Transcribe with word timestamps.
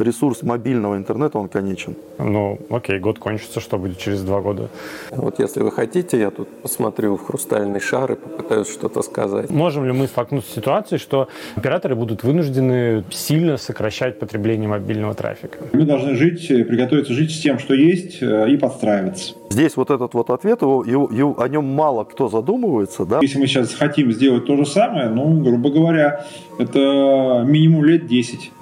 ресурс 0.00 0.42
мобильного 0.42 0.96
интернета, 0.96 1.38
он 1.38 1.48
конечен. 1.48 1.94
Ну, 2.18 2.58
окей, 2.70 2.98
год 2.98 3.18
кончится, 3.18 3.60
что 3.60 3.78
будет 3.78 3.98
через 3.98 4.22
два 4.22 4.40
года? 4.40 4.68
Вот 5.10 5.38
если 5.38 5.62
вы 5.62 5.70
хотите, 5.70 6.18
я 6.18 6.30
тут 6.30 6.48
посмотрю 6.62 7.16
в 7.16 7.26
хрустальный 7.26 7.80
шар 7.80 8.12
и 8.12 8.14
попытаюсь 8.14 8.68
что-то 8.68 9.02
сказать. 9.02 9.50
Можем 9.50 9.86
ли 9.86 9.92
мы 9.92 10.06
столкнуться 10.06 10.50
с 10.50 10.54
ситуацией, 10.54 10.98
что 10.98 11.28
операторы 11.56 11.94
будут 11.94 12.24
вынуждены 12.24 13.04
сильно 13.10 13.56
сокращать 13.56 14.18
потребление 14.18 14.68
мобильного 14.68 15.14
трафика? 15.14 15.58
Мы 15.72 15.84
должны 15.84 16.14
жить, 16.14 16.46
приготовиться 16.48 17.12
жить 17.12 17.30
с 17.32 17.40
тем, 17.40 17.58
что 17.58 17.74
есть, 17.74 18.22
э, 18.22 18.50
и 18.50 18.56
подстраиваться. 18.56 19.34
Здесь 19.50 19.76
вот 19.76 19.90
этот 19.90 20.14
вот 20.14 20.30
ответ, 20.30 20.62
его, 20.62 20.84
его, 20.84 21.10
его, 21.12 21.40
о 21.40 21.48
нем 21.48 21.64
мало 21.64 22.04
кто 22.04 22.28
задумывается. 22.28 23.04
Да? 23.04 23.18
Если 23.20 23.38
мы 23.38 23.46
сейчас 23.46 23.74
хотим 23.74 24.12
сделать 24.12 24.46
то 24.46 24.56
же 24.56 24.64
самое, 24.64 25.08
ну, 25.08 25.42
грубо 25.42 25.70
говоря, 25.70 26.24
это 26.58 27.44
минимум 27.46 27.84
лет 27.84 28.06
10. 28.06 28.52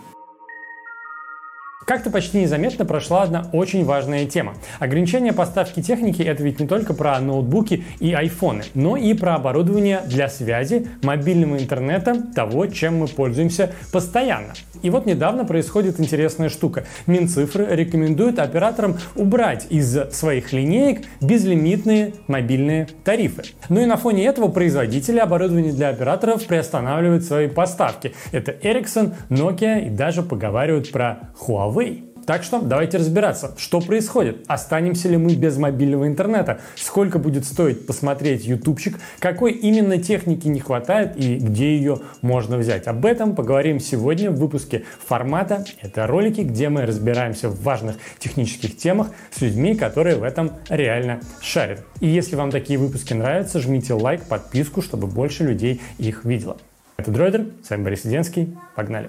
Как-то 1.88 2.10
почти 2.10 2.42
незаметно 2.42 2.84
прошла 2.84 3.22
одна 3.22 3.48
очень 3.54 3.82
важная 3.82 4.26
тема. 4.26 4.52
Ограничение 4.78 5.32
поставки 5.32 5.80
техники– 5.80 6.20
это 6.22 6.42
ведь 6.42 6.60
не 6.60 6.66
только 6.66 6.92
про 6.92 7.18
ноутбуки 7.18 7.82
и 7.98 8.12
айфоны, 8.12 8.64
но 8.74 8.98
и 8.98 9.14
про 9.14 9.36
оборудование 9.36 10.02
для 10.04 10.28
связи, 10.28 10.86
мобильного 11.02 11.56
интернета, 11.56 12.14
того, 12.34 12.66
чем 12.66 12.98
мы 12.98 13.08
пользуемся 13.08 13.72
постоянно. 13.90 14.52
И 14.82 14.90
вот 14.90 15.06
недавно 15.06 15.46
происходит 15.46 15.98
интересная 15.98 16.50
штука. 16.50 16.84
Минцифры 17.06 17.66
рекомендуют 17.70 18.38
операторам 18.38 18.98
убрать 19.16 19.66
из 19.70 19.98
своих 20.12 20.52
линеек 20.52 21.06
безлимитные 21.22 22.12
мобильные 22.26 22.86
тарифы. 23.02 23.44
Ну 23.70 23.80
и 23.80 23.86
на 23.86 23.96
фоне 23.96 24.26
этого 24.26 24.48
производители 24.48 25.18
оборудования 25.18 25.72
для 25.72 25.88
операторов 25.88 26.44
приостанавливают 26.44 27.24
свои 27.24 27.48
поставки. 27.48 28.12
Это 28.30 28.52
Ericsson, 28.52 29.14
Nokia 29.30 29.86
и 29.86 29.88
даже 29.88 30.22
поговаривают 30.22 30.92
про 30.92 31.30
Huawei. 31.40 31.77
Huawei. 31.78 32.04
Так 32.26 32.42
что 32.42 32.60
давайте 32.60 32.98
разбираться, 32.98 33.54
что 33.56 33.80
происходит. 33.80 34.44
Останемся 34.48 35.08
ли 35.08 35.16
мы 35.16 35.34
без 35.34 35.56
мобильного 35.56 36.06
интернета? 36.06 36.60
Сколько 36.76 37.18
будет 37.18 37.46
стоить 37.46 37.86
посмотреть 37.86 38.44
ютубчик? 38.44 38.98
Какой 39.18 39.52
именно 39.52 39.96
техники 39.96 40.46
не 40.46 40.60
хватает 40.60 41.16
и 41.16 41.36
где 41.38 41.74
ее 41.74 42.00
можно 42.20 42.58
взять? 42.58 42.86
Об 42.86 43.06
этом 43.06 43.34
поговорим 43.34 43.80
сегодня 43.80 44.30
в 44.30 44.34
выпуске 44.34 44.84
формата. 45.06 45.64
Это 45.80 46.06
ролики, 46.06 46.42
где 46.42 46.68
мы 46.68 46.84
разбираемся 46.84 47.48
в 47.48 47.62
важных 47.62 47.96
технических 48.18 48.76
темах 48.76 49.08
с 49.30 49.40
людьми, 49.40 49.74
которые 49.74 50.16
в 50.16 50.22
этом 50.22 50.52
реально 50.68 51.20
шарят. 51.40 51.82
И 52.00 52.08
если 52.08 52.36
вам 52.36 52.50
такие 52.50 52.78
выпуски 52.78 53.14
нравятся, 53.14 53.58
жмите 53.58 53.94
лайк, 53.94 54.24
подписку, 54.24 54.82
чтобы 54.82 55.06
больше 55.06 55.44
людей 55.44 55.80
их 55.96 56.26
видело. 56.26 56.58
Это 56.98 57.10
Дройдер, 57.10 57.46
с 57.64 57.70
вами 57.70 57.84
Борис 57.84 58.02
Сиденский. 58.02 58.54
Погнали! 58.76 59.08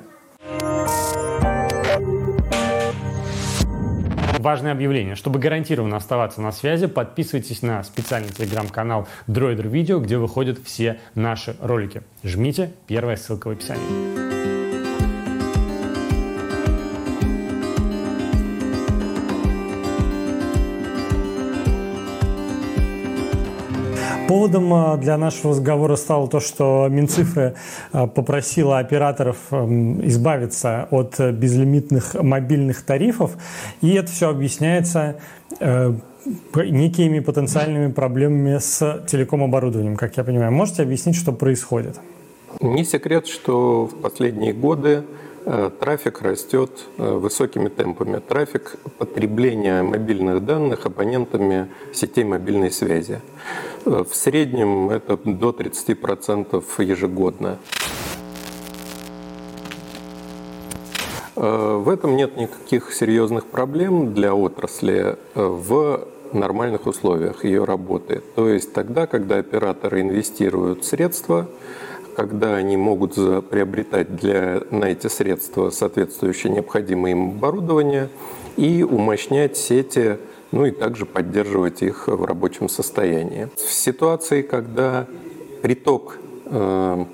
Важное 4.40 4.72
объявление. 4.72 5.16
Чтобы 5.16 5.38
гарантированно 5.38 5.98
оставаться 5.98 6.40
на 6.40 6.54
связи, 6.54 6.88
подписывайтесь 6.88 7.62
на 7.62 7.84
специальный 7.84 8.30
телеграм-канал 8.30 9.06
Droider 9.28 9.70
Video, 9.70 10.00
где 10.00 10.18
выходят 10.18 10.59
все 10.64 10.98
наши 11.14 11.58
ролики. 11.59 12.04
Жмите, 12.23 12.72
первая 12.88 13.18
ссылка 13.18 13.50
в 13.50 13.52
описании. 13.52 14.39
Поводом 24.30 24.72
а, 24.75 24.95
для 24.97 25.17
нашего 25.17 25.53
разговора 25.53 25.95
стало 25.95 26.27
то, 26.27 26.39
что 26.39 26.88
Минцифры 26.88 27.55
а, 27.91 28.05
попросила 28.05 28.77
операторов 28.77 29.38
эм, 29.49 30.05
избавиться 30.08 30.88
от 30.91 31.19
безлимитных 31.19 32.13
мобильных 32.13 32.83
тарифов, 32.83 33.31
и 33.81 33.89
это 33.95 34.11
все 34.11 34.30
объясняется 34.30 35.19
э, 35.59 35.94
некими 36.53 37.22
потенциальными 37.22 37.91
проблемами 37.91 38.59
с 38.59 39.03
телеком-оборудованием, 39.09 39.95
как 39.95 40.16
я 40.17 40.23
понимаю. 40.23 40.51
Можете 40.51 40.84
объяснить, 40.84 41.16
что 41.16 41.31
происходит? 41.31 42.00
Не 42.62 42.84
секрет, 42.84 43.25
что 43.25 43.88
в 43.88 43.95
последние 44.00 44.53
годы 44.53 45.06
Э, 45.06 45.28
трафик 45.79 46.22
растет 46.22 46.72
э, 46.97 47.11
высокими 47.11 47.69
темпами. 47.69 48.19
Трафик 48.19 48.75
потребления 48.97 49.81
мобильных 49.83 50.45
данных 50.45 50.85
абонентами 50.85 51.69
сетей 51.94 52.23
мобильной 52.23 52.72
связи. 52.72 53.22
Э, 53.85 54.03
в 54.09 54.16
среднем 54.16 54.89
это 54.89 55.17
до 55.17 55.51
30% 55.51 56.63
ежегодно. 56.83 57.57
В 61.35 61.88
этом 61.88 62.17
нет 62.17 62.35
никаких 62.35 62.91
серьезных 62.91 63.45
проблем 63.45 64.13
для 64.13 64.35
отрасли 64.35 65.16
в 65.35 66.06
нормальных 66.33 66.85
условиях 66.85 67.45
ее 67.45 67.63
работы. 67.63 68.21
То 68.35 68.50
есть 68.50 68.73
тогда, 68.73 69.07
когда 69.07 69.38
операторы 69.38 70.01
инвестируют 70.01 70.85
средства, 70.85 71.47
когда 72.19 72.56
они 72.56 72.75
могут 72.75 73.16
приобретать 73.50 74.13
для, 74.18 74.62
на 74.72 74.85
эти 74.91 75.07
средства 75.07 75.69
соответствующее 75.69 76.52
необходимое 76.52 77.13
им 77.13 77.30
оборудование 77.30 78.09
и 78.57 78.84
умощнять 78.84 79.56
сети, 79.56 80.18
ну 80.52 80.66
и 80.66 80.72
также 80.72 81.06
поддерживать 81.06 81.81
их 81.81 82.09
в 82.09 82.25
рабочем 82.25 82.68
состоянии. 82.68 83.47
В 83.56 83.72
ситуации, 83.72 84.41
когда 84.41 85.07
приток 85.62 86.18
э, 86.47 87.06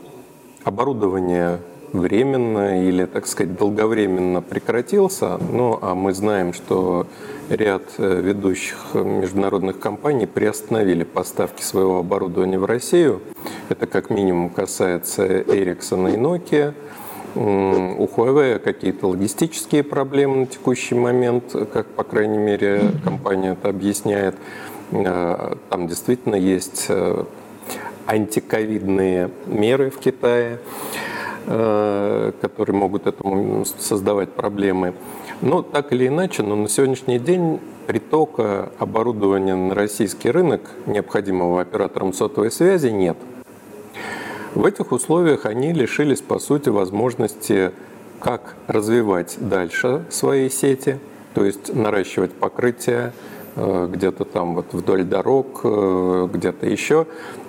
оборудования 0.64 1.60
временно 1.94 2.84
или, 2.84 3.06
так 3.06 3.28
сказать, 3.28 3.56
долговременно 3.56 4.42
прекратился, 4.42 5.38
ну 5.52 5.78
а 5.84 5.94
мы 5.94 6.16
знаем, 6.16 6.52
что 6.52 7.06
ряд 7.50 7.84
э, 7.98 8.22
ведущих 8.22 8.94
международных 8.94 9.80
компаний 9.80 10.26
приостановили 10.26 11.04
поставки 11.04 11.62
своего 11.62 12.00
оборудования 12.00 12.60
в 12.60 12.66
Россию. 12.66 13.22
Это 13.70 13.88
как 13.88 14.10
минимум 14.10 14.50
касается 14.50 15.26
Ericsson 15.26 16.14
и 16.14 16.18
Nokia. 16.18 16.74
У 17.36 18.06
Huawei 18.06 18.60
какие-то 18.60 19.08
логистические 19.08 19.84
проблемы 19.84 20.38
на 20.38 20.46
текущий 20.46 20.96
момент, 20.96 21.54
как, 21.74 21.88
по 21.88 22.04
крайней 22.04 22.38
мере, 22.38 22.92
компания 23.04 23.52
это 23.52 23.70
объясняет. 23.70 24.36
Э, 24.92 25.56
там 25.70 25.88
действительно 25.88 26.36
есть 26.36 26.86
э, 26.90 27.24
антиковидные 28.08 29.32
меры 29.48 29.90
в 29.90 29.98
Китае, 29.98 30.60
которые 31.46 32.76
могут 32.76 33.08
этому 33.08 33.66
создавать 33.66 34.30
проблемы. 34.30 34.94
Но 35.42 35.62
так 35.62 35.92
или 35.92 36.08
иначе, 36.08 36.44
но 36.44 36.56
на 36.56 36.70
сегодняшний 36.70 37.20
день 37.20 37.60
притока 37.88 38.72
оборудования 38.80 39.56
на 39.56 39.76
российский 39.76 40.32
рынок, 40.32 40.62
необходимого 40.86 41.62
операторам 41.62 42.14
сотовой 42.14 42.52
связи, 42.52 42.88
нет. 42.88 43.18
В 44.54 44.66
этих 44.66 44.92
условиях 44.92 45.46
они 45.46 45.74
лишились, 45.74 46.22
по 46.22 46.40
сути, 46.40 46.70
возможности 46.70 47.72
как 48.20 48.56
развивать 48.68 49.36
дальше 49.40 50.06
свои 50.10 50.50
сети, 50.50 51.00
то 51.34 51.44
есть 51.44 51.76
наращивать 51.76 52.32
покрытие 52.32 53.12
э, 53.56 53.90
где-то 53.92 54.24
там 54.24 54.56
вот 54.56 54.68
вдоль 54.72 55.04
дорог, 55.04 55.60
э, 55.66 56.30
где-то 56.32 56.66
еще, 56.66 57.06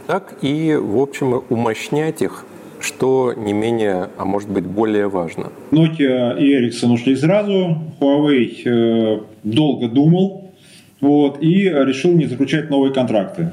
так 0.09 0.35
и, 0.43 0.75
в 0.75 0.99
общем, 0.99 1.45
умощнять 1.49 2.23
их 2.23 2.45
что 2.87 3.35
не 3.37 3.53
менее, 3.53 4.09
а 4.17 4.25
может 4.25 4.49
быть 4.49 4.65
более 4.65 5.09
важно. 5.09 5.53
Nokia 5.73 6.39
и 6.39 6.57
Ericsson 6.57 6.93
ушли 6.93 7.17
сразу, 7.17 7.79
Huawei 8.01 8.63
э, 8.65 9.21
долго 9.43 9.89
думал 9.89 10.53
вот, 11.01 11.43
и 11.43 11.65
решил 11.65 12.13
не 12.13 12.27
заключать 12.27 12.71
новые 12.71 12.95
контракты. 12.95 13.51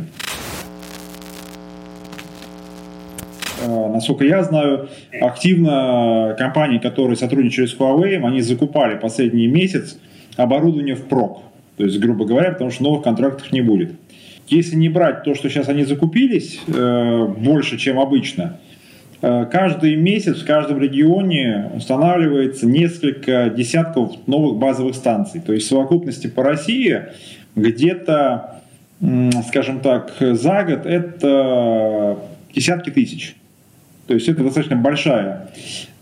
Э, 3.66 3.90
насколько 3.92 4.24
я 4.24 4.44
знаю, 4.44 4.90
активно 5.20 6.36
компании, 6.38 6.78
которые 6.78 7.16
сотрудничали 7.16 7.66
с 7.66 7.76
Huawei, 7.76 8.24
они 8.24 8.42
закупали 8.42 8.98
последний 8.98 9.48
месяц 9.48 9.98
оборудование 10.38 10.96
в 10.96 11.06
прок. 11.06 11.42
То 11.78 11.86
есть, 11.86 12.00
грубо 12.00 12.26
говоря, 12.26 12.52
потому 12.52 12.70
что 12.70 12.84
новых 12.84 13.04
контрактов 13.04 13.52
не 13.52 13.62
будет. 13.62 13.94
Если 14.48 14.76
не 14.76 14.90
брать 14.90 15.24
то, 15.24 15.34
что 15.34 15.50
сейчас 15.50 15.70
они 15.70 15.86
закупились, 15.86 16.60
э, 16.68 17.28
больше, 17.38 17.80
чем 17.80 18.00
обычно– 18.00 18.60
каждый 19.24 19.96
месяц 19.96 20.42
в 20.42 20.46
каждом 20.46 20.82
регионе 20.82 21.72
устанавливается 21.76 22.66
несколько 22.66 23.50
десятков 23.50 24.12
новых 24.28 24.58
базовых 24.58 24.96
станций. 24.96 25.40
То 25.40 25.54
есть 25.54 25.66
в 25.66 25.70
совокупности 25.70 26.28
по 26.28 26.44
России 26.44 27.04
где-то, 27.56 28.60
скажем 29.48 29.80
так, 29.80 30.14
за 30.20 30.64
год 30.64 30.86
это 30.86 32.18
десятки 32.54 32.90
тысяч. 32.90 33.36
То 34.08 34.14
есть 34.14 34.28
это 34.28 34.44
достаточно 34.44 34.76
большая 34.76 35.50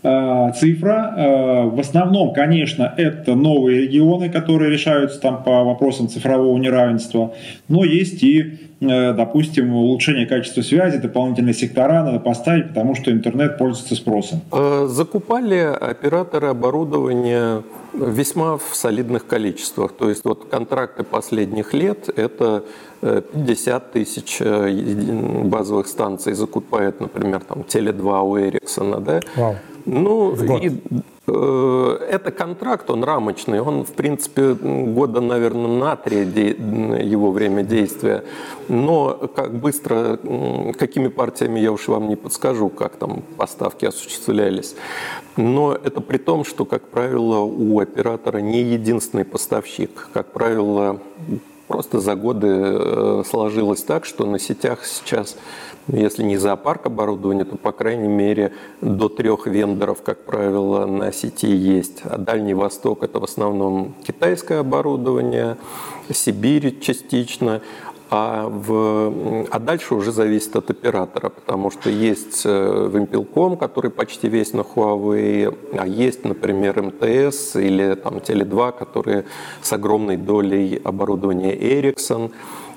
э, 0.02 0.52
цифра. 0.58 1.14
Э, 1.16 1.62
в 1.66 1.78
основном, 1.78 2.32
конечно, 2.32 2.92
это 2.96 3.36
новые 3.36 3.82
регионы, 3.82 4.28
которые 4.28 4.72
решаются 4.72 5.20
там 5.20 5.44
по 5.44 5.62
вопросам 5.62 6.08
цифрового 6.08 6.58
неравенства, 6.58 7.32
но 7.68 7.84
есть 7.84 8.22
и 8.24 8.40
э, 8.40 8.46
допустим, 8.82 9.74
улучшение 9.74 10.26
качества 10.26 10.62
связи, 10.62 10.98
дополнительные 10.98 11.54
сектора 11.54 12.02
надо 12.02 12.18
поставить, 12.18 12.68
потому 12.68 12.94
что 12.94 13.10
интернет 13.10 13.58
пользуется 13.58 13.94
спросом. 13.94 14.40
Э, 14.52 14.86
закупали 14.88 15.56
операторы 15.56 16.48
оборудования 16.48 17.62
весьма 17.94 18.56
в 18.56 18.74
солидных 18.74 19.26
количествах. 19.26 19.92
То 19.92 20.08
есть 20.08 20.24
вот 20.24 20.46
контракты 20.50 21.04
последних 21.04 21.74
лет– 21.74 22.08
это 22.16 22.64
50 23.00 23.92
тысяч 23.92 24.40
базовых 24.40 25.86
станций 25.86 26.32
закупает, 26.32 27.00
например, 27.00 27.40
там 27.40 27.60
Теле2 27.68 28.22
у 28.22 28.38
Эриксона, 28.38 29.00
да? 29.00 29.20
Вау. 29.36 29.56
Ну, 29.84 30.30
в 30.30 30.46
год. 30.46 30.62
И, 30.62 30.68
э, 30.68 30.70
это 31.26 32.32
контракт, 32.32 32.90
он 32.90 33.04
рамочный, 33.04 33.60
он, 33.60 33.84
в 33.84 33.92
принципе, 33.92 34.54
года, 34.54 35.20
наверное, 35.20 35.68
на 35.68 35.96
три 35.96 36.18
его 36.18 37.30
время 37.30 37.62
действия. 37.62 38.24
Но 38.68 39.30
как 39.34 39.54
быстро, 39.54 40.18
какими 40.76 41.06
партиями, 41.08 41.60
я 41.60 41.70
уж 41.70 41.86
вам 41.86 42.08
не 42.08 42.16
подскажу, 42.16 42.68
как 42.70 42.96
там 42.96 43.22
поставки 43.36 43.84
осуществлялись. 43.84 44.74
Но 45.36 45.72
это 45.74 46.00
при 46.00 46.18
том, 46.18 46.44
что, 46.44 46.64
как 46.64 46.88
правило, 46.88 47.38
у 47.40 47.78
оператора 47.78 48.38
не 48.38 48.60
единственный 48.62 49.24
поставщик. 49.24 50.08
Как 50.12 50.32
правило, 50.32 50.98
просто 51.68 52.00
за 52.00 52.16
годы 52.16 52.48
э, 52.48 53.22
сложилось 53.26 53.82
так, 53.82 54.04
что 54.04 54.26
на 54.26 54.38
сетях 54.38 54.84
сейчас 54.84 55.36
если 55.88 56.22
не 56.22 56.36
зоопарк 56.36 56.86
оборудования, 56.86 57.44
то, 57.44 57.56
по 57.56 57.72
крайней 57.72 58.08
мере, 58.08 58.52
до 58.80 59.08
трех 59.08 59.46
вендоров, 59.46 60.02
как 60.02 60.24
правило, 60.24 60.86
на 60.86 61.12
сети 61.12 61.50
есть. 61.50 62.02
А 62.04 62.18
Дальний 62.18 62.54
Восток– 62.54 63.02
это 63.04 63.18
в 63.18 63.24
основном 63.24 63.94
китайское 64.04 64.60
оборудование, 64.60 65.56
Сибирь 66.10 66.78
частично, 66.80 67.62
а, 68.14 68.46
в, 68.46 69.46
а 69.50 69.58
дальше 69.58 69.94
уже 69.94 70.12
зависит 70.12 70.54
от 70.54 70.68
оператора, 70.68 71.30
потому 71.30 71.70
что 71.70 71.88
есть 71.88 72.42
э, 72.44 72.90
Вимпелком, 72.92 73.56
который 73.56 73.90
почти 73.90 74.28
весь 74.28 74.52
на 74.52 74.60
Huawei, 74.60 75.78
а 75.78 75.86
есть, 75.86 76.22
например, 76.26 76.82
МТС 76.82 77.56
или 77.56 77.94
там 77.94 78.16
Теле2, 78.18 78.78
которые 78.78 79.24
с 79.62 79.72
огромной 79.72 80.18
долей 80.18 80.78
оборудования 80.84 81.56
Ericsson. 81.56 82.32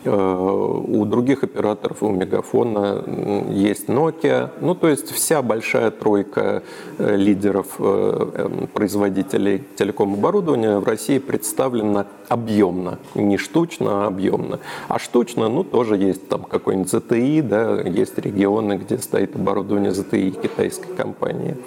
Э, 0.06 0.81
у 0.88 1.06
других 1.06 1.44
операторов, 1.44 2.04
у 2.04 2.10
Мегафона 2.10 3.04
есть 3.50 3.88
Nokia. 3.88 4.52
Ну, 4.62 4.75
то 4.75 4.88
есть 4.88 5.12
вся 5.12 5.42
большая 5.42 5.90
тройка 5.92 6.62
э, 6.98 7.16
лидеров 7.16 7.75
э, 7.80 8.30
эм, 8.36 8.68
производителей 8.68 9.63
телеком-оборудования 9.75 10.78
в 10.80 10.84
России 10.84 11.18
представлена 11.18 12.06
объемно. 12.30 13.00
Не 13.16 13.38
штучно, 13.38 14.06
а 14.06 14.07
объемно. 14.07 14.60
А 14.88 15.00
штучно, 15.00 15.50
ну, 15.50 15.63
тоже 15.63 15.98
есть 15.98 16.28
там 16.30 16.44
какой-нибудь 16.44 16.94
ZTE, 16.94 17.42
да, 17.42 17.81
есть 17.81 18.18
регионы, 18.19 18.74
где 18.74 19.00
стоит 19.00 19.36
оборудование 19.36 19.92
ZTE 19.92 20.40
китайской 20.42 20.94
компании 20.96 21.58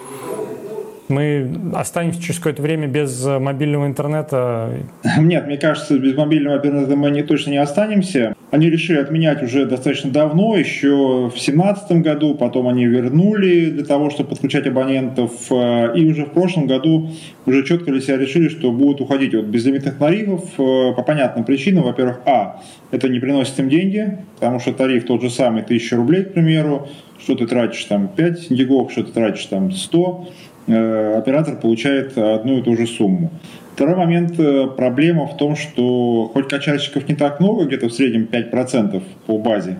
мы 1.08 1.50
останемся 1.74 2.20
через 2.22 2.38
какое-то 2.38 2.62
время 2.62 2.86
без 2.86 3.26
э, 3.26 3.38
мобильного 3.38 3.86
интернета? 3.86 4.70
Нет, 5.18 5.46
мне 5.46 5.56
кажется, 5.56 5.98
без 5.98 6.16
мобильного 6.16 6.56
интернета 6.56 6.96
мы 6.96 7.10
не, 7.10 7.22
точно 7.22 7.50
не 7.50 7.58
останемся. 7.58 8.34
Они 8.50 8.70
решили 8.70 8.98
отменять 8.98 9.42
уже 9.42 9.66
достаточно 9.66 10.10
давно, 10.10 10.56
еще 10.56 11.26
в 11.26 11.32
2017 11.32 11.92
году, 12.02 12.34
потом 12.34 12.68
они 12.68 12.86
вернули 12.86 13.70
для 13.70 13.84
того, 13.84 14.10
чтобы 14.10 14.30
подключать 14.30 14.66
абонентов, 14.66 15.32
э, 15.50 15.92
и 15.94 16.06
уже 16.10 16.24
в 16.24 16.30
прошлом 16.30 16.66
году 16.66 17.10
уже 17.46 17.64
четко 17.64 17.90
для 17.90 18.00
себя 18.00 18.16
решили, 18.16 18.48
что 18.48 18.72
будут 18.72 19.00
уходить 19.00 19.34
от 19.34 19.46
безлимитных 19.46 19.98
тарифов 19.98 20.44
э, 20.58 20.92
по 20.94 21.02
понятным 21.02 21.44
причинам. 21.44 21.84
Во-первых, 21.84 22.20
а, 22.26 22.62
это 22.90 23.08
не 23.08 23.20
приносит 23.20 23.58
им 23.58 23.68
деньги, 23.68 24.18
потому 24.34 24.60
что 24.60 24.72
тариф 24.72 25.04
тот 25.04 25.22
же 25.22 25.30
самый, 25.30 25.62
1000 25.62 25.96
рублей, 25.96 26.24
к 26.24 26.32
примеру, 26.32 26.88
что 27.18 27.34
ты 27.34 27.46
тратишь 27.46 27.84
там 27.84 28.08
5 28.08 28.50
гигов, 28.50 28.92
что 28.92 29.02
ты 29.02 29.12
тратишь 29.12 29.44
там 29.46 29.72
100, 29.72 30.28
Э, 30.28 30.47
оператор 30.68 31.56
получает 31.56 32.16
одну 32.16 32.58
и 32.58 32.62
ту 32.62 32.76
же 32.76 32.86
сумму. 32.86 33.30
Второй 33.78 33.94
момент, 33.94 34.34
э, 34.40 34.66
проблема 34.76 35.28
в 35.28 35.36
том, 35.36 35.54
что 35.54 36.28
хоть 36.34 36.48
качальщиков 36.48 37.08
не 37.08 37.14
так 37.14 37.38
много, 37.38 37.64
где-то 37.64 37.88
в 37.88 37.92
среднем 37.92 38.24
5% 38.24 39.04
по 39.24 39.38
базе, 39.38 39.78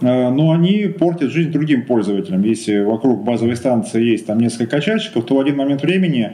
э, 0.00 0.30
но 0.30 0.50
они 0.50 0.86
портят 0.86 1.30
жизнь 1.30 1.52
другим 1.52 1.86
пользователям. 1.86 2.42
Если 2.42 2.80
вокруг 2.80 3.22
базовой 3.22 3.54
станции 3.54 4.02
есть 4.02 4.26
там 4.26 4.40
несколько 4.40 4.66
качальщиков, 4.66 5.24
то 5.26 5.36
в 5.36 5.40
один 5.40 5.56
момент 5.58 5.82
времени, 5.82 6.32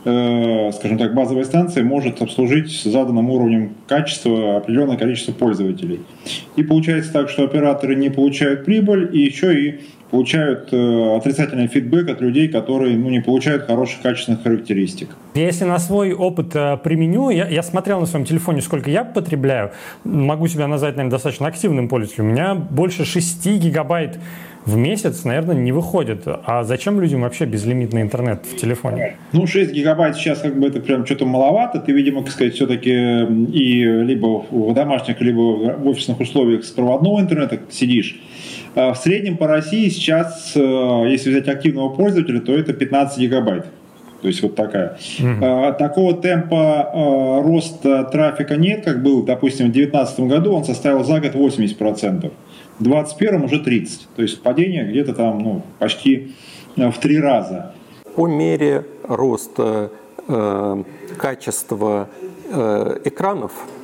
скажем 0.00 0.96
так, 0.96 1.12
базовая 1.12 1.44
станция 1.44 1.84
может 1.84 2.22
обслужить 2.22 2.70
с 2.70 2.84
заданным 2.84 3.28
уровнем 3.28 3.74
качества 3.86 4.56
определенное 4.56 4.96
количество 4.96 5.32
пользователей. 5.32 6.00
И 6.56 6.62
получается 6.62 7.12
так, 7.12 7.28
что 7.28 7.44
операторы 7.44 7.94
не 7.94 8.08
получают 8.08 8.64
прибыль, 8.64 9.10
и 9.12 9.18
еще 9.18 9.60
и 9.60 9.80
получают 10.10 10.72
э, 10.72 11.16
отрицательный 11.16 11.66
фидбэк 11.66 12.08
от 12.08 12.20
людей, 12.20 12.48
которые 12.48 12.96
ну, 12.96 13.10
не 13.10 13.20
получают 13.20 13.66
хороших 13.66 14.00
качественных 14.02 14.42
характеристик. 14.42 15.08
Если 15.34 15.64
на 15.64 15.78
свой 15.78 16.12
опыт 16.12 16.54
э, 16.54 16.78
применю, 16.82 17.30
я, 17.30 17.46
я 17.46 17.62
смотрел 17.62 18.00
на 18.00 18.06
своем 18.06 18.24
телефоне, 18.24 18.62
сколько 18.62 18.90
я 18.90 19.04
потребляю, 19.04 19.72
могу 20.04 20.48
себя 20.48 20.66
назвать, 20.66 20.96
наверное, 20.96 21.12
достаточно 21.12 21.46
активным 21.46 21.88
пользователем. 21.88 22.28
У 22.28 22.32
меня 22.32 22.54
больше 22.54 23.04
6 23.04 23.46
гигабайт 23.58 24.18
в 24.68 24.76
месяц, 24.76 25.24
наверное, 25.24 25.56
не 25.56 25.72
выходит. 25.72 26.22
А 26.26 26.62
зачем 26.62 27.00
людям 27.00 27.22
вообще 27.22 27.46
безлимитный 27.46 28.02
интернет 28.02 28.44
в 28.44 28.56
телефоне? 28.56 29.16
Ну, 29.32 29.46
6 29.46 29.72
гигабайт 29.72 30.16
сейчас 30.16 30.40
как 30.40 30.58
бы 30.58 30.66
это 30.66 30.80
прям 30.80 31.06
что-то 31.06 31.24
маловато. 31.24 31.80
Ты, 31.80 31.92
видимо, 31.92 32.22
как 32.22 32.32
сказать, 32.32 32.54
все-таки 32.54 32.90
и 32.90 33.82
либо 33.82 34.44
в 34.50 34.74
домашних, 34.74 35.20
либо 35.20 35.40
в 35.76 35.88
офисных 35.88 36.20
условиях 36.20 36.64
с 36.64 36.70
проводного 36.70 37.20
интернета 37.20 37.58
сидишь. 37.70 38.20
А 38.74 38.92
в 38.92 38.98
среднем 38.98 39.36
по 39.36 39.46
России 39.46 39.88
сейчас, 39.88 40.52
э, 40.54 41.04
если 41.08 41.30
взять 41.30 41.48
активного 41.48 41.90
пользователя, 41.90 42.40
то 42.40 42.54
это 42.54 42.72
15 42.72 43.18
гигабайт. 43.18 43.66
То 44.22 44.28
есть 44.28 44.42
вот 44.42 44.56
такая. 44.56 44.98
Mm-hmm. 45.20 45.78
Такого 45.78 46.14
темпа 46.14 46.90
э, 46.92 47.42
роста 47.42 48.04
трафика 48.04 48.56
нет, 48.56 48.84
как 48.84 49.02
был, 49.02 49.22
допустим, 49.22 49.68
в 49.68 49.72
2019 49.72 50.20
году, 50.20 50.52
он 50.52 50.64
составил 50.64 51.04
за 51.04 51.20
год 51.20 51.34
80%. 51.34 52.32
В 52.78 52.82
2021 52.82 53.44
уже 53.44 53.56
30%. 53.62 54.00
То 54.16 54.22
есть 54.22 54.42
падение 54.42 54.84
где-то 54.84 55.14
там 55.14 55.38
ну, 55.38 55.62
почти 55.78 56.32
в 56.76 56.98
три 57.00 57.20
раза. 57.20 57.72
По 58.14 58.26
мере 58.26 58.84
роста 59.04 59.90
э, 60.26 60.82
качества 61.16 62.08
э, 62.50 62.98
экранов 63.04 63.52
э, 63.52 63.77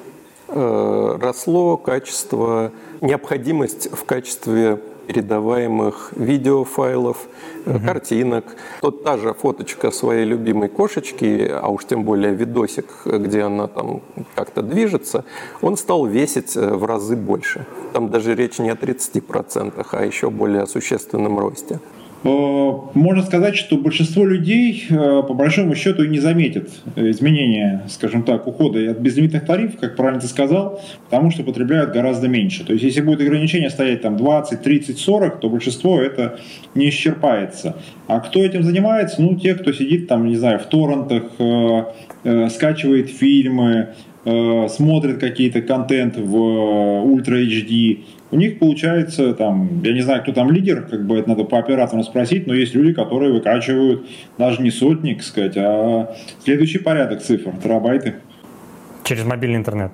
росло 0.55 1.77
качество 1.77 2.71
необходимость 3.01 3.91
в 3.93 4.05
качестве 4.05 4.79
передаваемых 5.06 6.12
видеофайлов, 6.17 7.29
угу. 7.67 7.79
картинок. 7.85 8.45
Тут 8.81 9.05
та 9.05 9.17
же 9.17 9.35
фоточка 9.35 9.91
своей 9.91 10.25
любимой 10.25 10.69
кошечки, 10.69 11.51
а 11.51 11.69
уж 11.69 11.85
тем 11.85 12.05
более 12.05 12.35
видосик, 12.35 12.87
где 13.05 13.43
она 13.43 13.67
там 13.67 14.03
как-то 14.35 14.63
движется, 14.63 15.25
он 15.61 15.77
стал 15.77 16.06
весить 16.06 16.56
э, 16.56 16.75
в 16.75 16.84
разы 16.84 17.17
больше. 17.17 17.67
Там 17.93 18.11
даже 18.11 18.34
речь 18.34 18.58
не 18.58 18.70
о 18.70 18.75
30%, 18.75 19.87
а 19.91 20.05
еще 20.05 20.31
более 20.31 20.67
существенном 20.67 21.39
росте. 21.39 21.81
Э, 22.24 22.72
можно 22.94 23.22
сказать, 23.22 23.54
что 23.54 23.76
большинство 23.76 24.24
людей 24.24 24.86
э, 24.88 24.94
по 24.94 25.34
большому 25.34 25.74
счету 25.74 26.04
и 26.04 26.08
не 26.08 26.20
заметит 26.20 26.70
изменения, 26.96 27.82
скажем 27.88 28.22
так, 28.22 28.46
ухода 28.46 28.90
от 28.90 28.98
безлимитных 28.98 29.44
тарифов, 29.44 29.78
как 29.78 29.94
правильно 29.94 30.20
ты 30.20 30.26
сказал, 30.26 30.81
потому 31.04 31.31
что 31.31 31.43
потребляют 31.43 31.93
гораздо 31.93 32.28
меньше. 32.28 32.64
То 32.64 32.72
есть 32.72 32.84
если 32.84 33.02
будет 33.02 33.20
ограничение 33.20 33.69
стоять 33.69 34.00
там 34.00 34.16
20, 34.16 34.62
30, 34.62 34.98
40, 34.98 35.40
то 35.40 35.50
большинство 35.50 36.00
это 36.00 36.38
не 36.74 36.88
исчерпается. 36.88 37.76
А 38.06 38.20
кто 38.20 38.43
этим 38.43 38.62
занимается? 38.62 39.20
Ну, 39.20 39.36
те, 39.36 39.54
кто 39.54 39.72
сидит 39.72 40.08
там, 40.08 40.26
не 40.26 40.36
знаю, 40.36 40.58
в 40.58 40.64
торрентах, 40.64 41.24
э, 41.38 42.48
скачивает 42.48 43.10
фильмы, 43.10 43.88
смотрит 44.24 45.19
какие-то 45.19 45.60
контент 45.60 46.16
в 46.16 46.34
Ultra 46.34 47.46
HD, 47.46 47.98
у 48.34 48.36
них 48.36 48.58
получается 48.58 49.32
там, 49.32 49.81
я 49.84 49.93
не 49.93 50.00
знаю, 50.00 50.22
кто 50.22 50.32
там 50.32 50.50
лидер, 50.50 50.82
как 50.82 51.06
бы 51.06 51.17
это 51.19 51.29
надо 51.29 51.44
по 51.44 51.56
операторам 51.56 52.03
спросить, 52.03 52.48
но 52.48 52.55
есть 52.55 52.74
люди, 52.74 52.93
которые 52.93 53.32
выкачивают 53.32 54.06
даже 54.38 54.60
не 54.60 54.72
сотни, 54.72 55.14
так 55.14 55.22
сказать, 55.22 55.56
а 55.56 56.12
следующий 56.43 56.79
порядок 56.79 57.22
цифр, 57.22 57.53
терабайты. 57.62 58.17
Через 59.05 59.24
мобильный 59.24 59.58
интернет. 59.58 59.93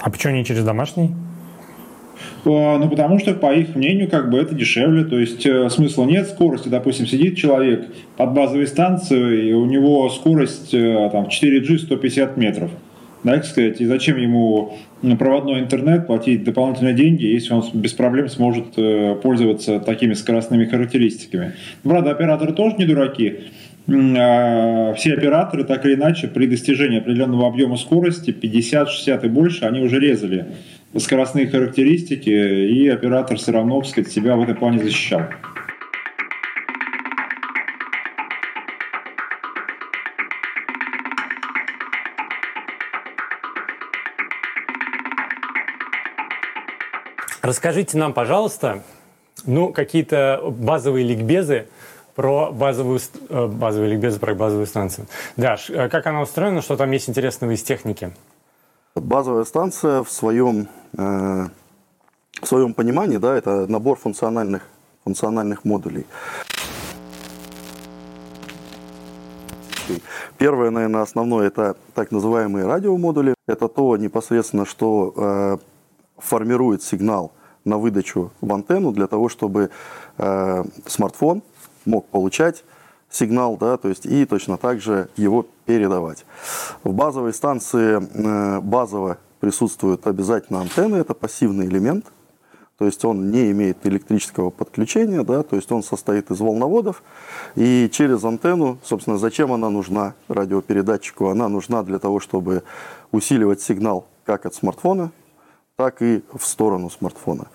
А 0.00 0.10
почему 0.10 0.34
не 0.34 0.44
через 0.44 0.64
домашний? 0.64 1.12
А, 2.44 2.78
ну, 2.78 2.90
потому 2.90 3.20
что, 3.20 3.34
по 3.34 3.54
их 3.54 3.76
мнению, 3.76 4.10
как 4.10 4.28
бы 4.28 4.38
это 4.38 4.56
дешевле, 4.56 5.04
то 5.04 5.16
есть 5.16 5.46
э, 5.46 5.70
смысла 5.70 6.04
нет 6.04 6.26
скорости. 6.26 6.68
Допустим, 6.68 7.06
сидит 7.06 7.36
человек 7.36 7.86
под 8.16 8.32
базовой 8.32 8.66
станцией, 8.66 9.50
и 9.50 9.52
у 9.52 9.64
него 9.66 10.10
скорость 10.10 10.74
э, 10.74 11.08
там 11.12 11.26
4G 11.26 11.78
150 11.78 12.36
метров 12.36 12.70
да, 13.24 13.34
так 13.34 13.44
сказать, 13.44 13.80
и 13.80 13.86
зачем 13.86 14.16
ему 14.16 14.76
проводной 15.18 15.60
интернет 15.60 16.06
платить 16.06 16.44
дополнительные 16.44 16.94
деньги, 16.94 17.26
если 17.26 17.54
он 17.54 17.64
без 17.74 17.92
проблем 17.92 18.28
сможет 18.28 18.76
э, 18.76 19.16
пользоваться 19.22 19.80
такими 19.80 20.14
скоростными 20.14 20.64
характеристиками. 20.64 21.52
Правда, 21.82 22.10
операторы 22.10 22.52
тоже 22.52 22.76
не 22.78 22.84
дураки. 22.84 23.40
А 23.88 24.94
все 24.94 25.14
операторы, 25.14 25.64
так 25.64 25.84
или 25.84 25.94
иначе, 25.94 26.28
при 26.28 26.46
достижении 26.46 26.98
определенного 26.98 27.48
объема 27.48 27.76
скорости, 27.76 28.30
50, 28.30 28.88
60 28.88 29.24
и 29.24 29.28
больше, 29.28 29.64
они 29.64 29.80
уже 29.80 29.98
резали 29.98 30.46
скоростные 30.96 31.48
характеристики, 31.48 32.30
и 32.30 32.88
оператор 32.88 33.38
все 33.38 33.52
равно, 33.52 33.80
так 33.80 33.90
сказать, 33.90 34.12
себя 34.12 34.36
в 34.36 34.42
этой 34.42 34.54
плане 34.54 34.78
защищал. 34.78 35.22
Расскажите 47.42 47.98
нам, 47.98 48.12
пожалуйста, 48.12 48.84
ну, 49.46 49.72
какие-то 49.72 50.40
базовые 50.46 51.04
ликбезы 51.04 51.66
про 52.14 52.52
базовую, 52.52 53.00
э, 53.28 53.46
базовые 53.48 53.90
ликбезы 53.90 54.20
про 54.20 54.32
базовую 54.36 54.66
станцию. 54.66 55.08
Даш, 55.36 55.68
э, 55.68 55.88
как 55.88 56.06
она 56.06 56.20
устроена, 56.20 56.62
что 56.62 56.76
там 56.76 56.92
есть 56.92 57.08
интересного 57.08 57.50
из 57.50 57.64
техники? 57.64 58.12
Базовая 58.94 59.42
станция 59.42 60.04
в 60.04 60.10
своем, 60.12 60.68
э, 60.96 61.48
в 62.40 62.46
своем 62.46 62.74
понимании, 62.74 63.16
да, 63.16 63.36
это 63.36 63.66
набор 63.66 63.98
функциональных, 63.98 64.62
функциональных 65.02 65.64
модулей. 65.64 66.06
Первое, 70.38 70.70
наверное, 70.70 71.02
основное, 71.02 71.48
это 71.48 71.76
так 71.94 72.12
называемые 72.12 72.66
радиомодули. 72.66 73.34
Это 73.48 73.66
то 73.66 73.96
непосредственно, 73.96 74.64
что 74.64 75.12
э, 75.16 75.58
формирует 76.22 76.82
сигнал 76.82 77.32
на 77.64 77.78
выдачу 77.78 78.32
в 78.40 78.52
антенну 78.52 78.92
для 78.92 79.06
того, 79.06 79.28
чтобы 79.28 79.70
э, 80.18 80.64
смартфон 80.86 81.42
мог 81.84 82.06
получать 82.06 82.64
сигнал, 83.10 83.56
да, 83.56 83.76
то 83.76 83.88
есть 83.88 84.06
и 84.06 84.24
точно 84.24 84.56
так 84.56 84.80
же 84.80 85.08
его 85.16 85.46
передавать. 85.66 86.24
В 86.82 86.92
базовой 86.92 87.34
станции 87.34 88.00
э, 88.00 88.60
базово 88.60 89.18
присутствуют 89.40 90.06
обязательно 90.06 90.60
антенны, 90.60 90.96
это 90.96 91.14
пассивный 91.14 91.66
элемент, 91.66 92.06
то 92.78 92.86
есть 92.86 93.04
он 93.04 93.30
не 93.30 93.50
имеет 93.50 93.86
электрического 93.86 94.50
подключения, 94.50 95.22
да, 95.22 95.42
то 95.42 95.56
есть 95.56 95.70
он 95.70 95.82
состоит 95.82 96.30
из 96.30 96.40
волноводов, 96.40 97.02
и 97.54 97.88
через 97.92 98.24
антенну, 98.24 98.78
собственно, 98.82 99.18
зачем 99.18 99.52
она 99.52 99.68
нужна 99.68 100.14
радиопередатчику? 100.28 101.28
Она 101.28 101.48
нужна 101.48 101.82
для 101.82 101.98
того, 101.98 102.18
чтобы 102.18 102.62
усиливать 103.12 103.60
сигнал 103.60 104.06
как 104.24 104.46
от 104.46 104.54
смартфона, 104.54 105.10
так 105.82 106.00
и 106.00 106.22
в 106.32 106.44
сторону 106.44 106.90
смартфона. 106.90 107.48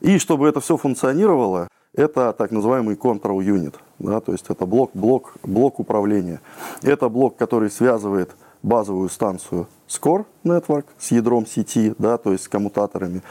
И 0.00 0.18
чтобы 0.18 0.48
это 0.48 0.60
все 0.60 0.76
функционировало, 0.76 1.66
это 1.92 2.32
так 2.32 2.52
называемый 2.52 2.94
control 2.94 3.38
unit, 3.38 3.74
да, 3.98 4.20
то 4.20 4.30
есть 4.30 4.46
это 4.48 4.64
блок, 4.64 4.92
блок, 4.94 5.34
блок 5.42 5.80
управления. 5.80 6.40
Это 6.82 7.08
блок, 7.08 7.36
который 7.36 7.68
связывает 7.68 8.30
базовую 8.62 9.08
станцию 9.08 9.66
с 9.88 9.98
Core 9.98 10.24
Network, 10.44 10.84
с 10.98 11.10
ядром 11.10 11.44
сети, 11.44 11.94
да, 11.98 12.16
то 12.16 12.30
есть 12.30 12.44
с 12.44 12.48
коммутаторами. 12.48 13.22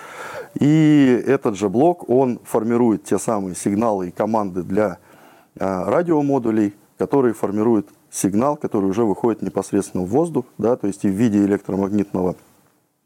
И 0.60 1.24
этот 1.26 1.56
же 1.56 1.70
блок, 1.70 2.10
он 2.10 2.40
формирует 2.44 3.06
те 3.06 3.18
самые 3.18 3.56
сигналы 3.56 4.10
и 4.10 4.12
команды 4.12 4.62
для 4.64 4.98
а, 5.58 5.86
радиомодулей, 5.90 6.74
которые 6.98 7.34
формируют 7.34 7.88
сигнал, 8.12 8.58
который 8.58 8.90
уже 8.90 9.06
выходит 9.06 9.42
непосредственно 9.42 10.04
в 10.04 10.10
воздух, 10.10 10.46
да, 10.58 10.76
то 10.76 10.88
есть 10.88 11.06
и 11.06 11.08
в 11.08 11.14
виде 11.14 11.46
электромагнитного 11.46 12.36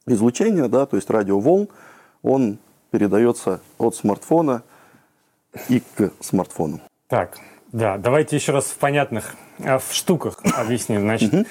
излучения, 0.08 0.68
да, 0.68 0.86
то 0.86 0.96
есть 0.96 1.10
радиоволн, 1.10 1.68
он 2.24 2.58
передается 2.92 3.62
от 3.78 3.96
смартфона 3.96 4.64
и 5.70 5.82
к 5.96 6.12
смартфону. 6.20 6.80
Так, 7.08 7.38
да, 7.72 7.98
давайте 7.98 8.36
еще 8.36 8.52
раз 8.52 8.66
в 8.66 8.78
понятных, 8.78 9.36
э, 9.60 9.78
в 9.80 9.94
штуках 9.94 10.40
объясним. 10.58 11.02
Значит, 11.02 11.34
угу. 11.34 11.46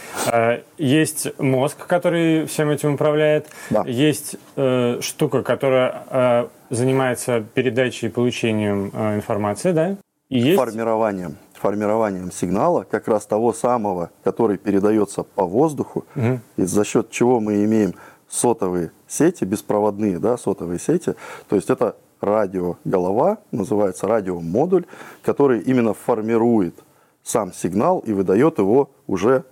есть 0.78 1.38
мозг, 1.38 1.86
который 1.86 2.46
всем 2.46 2.70
этим 2.70 2.94
управляет, 2.94 3.48
да. 3.70 3.84
есть 3.86 4.36
э, 4.56 5.00
штука, 5.00 5.42
которая 5.42 6.04
э, 6.08 6.46
занимается 6.70 7.44
передачей 7.54 8.06
и 8.06 8.10
получением 8.10 8.90
э, 8.94 9.16
информации, 9.16 9.72
да? 9.72 9.96
И 10.30 10.38
есть... 10.38 10.58
Формированием 10.58 11.36
формированием 11.64 12.30
сигнала, 12.30 12.84
как 12.84 13.08
раз 13.08 13.24
того 13.24 13.54
самого, 13.54 14.10
который 14.22 14.58
передается 14.58 15.22
по 15.22 15.46
воздуху, 15.46 16.04
угу. 16.14 16.40
и 16.58 16.64
за 16.64 16.84
счет 16.84 17.10
чего 17.10 17.40
мы 17.40 17.64
имеем 17.64 17.94
сотовые 18.34 18.90
сети, 19.06 19.44
беспроводные 19.44 20.18
да, 20.18 20.36
сотовые 20.36 20.78
сети. 20.80 21.14
То 21.48 21.56
есть 21.56 21.70
это 21.70 21.96
радиоголова, 22.20 23.38
называется 23.52 24.08
радиомодуль, 24.08 24.86
который 25.22 25.60
именно 25.60 25.94
формирует 25.94 26.74
сам 27.22 27.52
сигнал 27.52 28.00
и 28.00 28.12
выдает 28.12 28.58
его 28.58 28.90
уже 29.06 29.44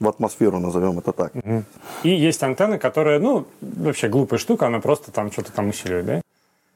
в 0.00 0.08
атмосферу, 0.08 0.60
назовем 0.60 0.98
это 0.98 1.12
так. 1.12 1.32
И 2.02 2.10
есть 2.10 2.42
антенна, 2.42 2.78
которая, 2.78 3.18
ну, 3.18 3.46
вообще 3.60 4.08
глупая 4.08 4.38
штука, 4.38 4.66
она 4.66 4.80
просто 4.80 5.10
там 5.10 5.30
что-то 5.30 5.52
там 5.52 5.68
усиливает, 5.68 6.06
да? 6.06 6.20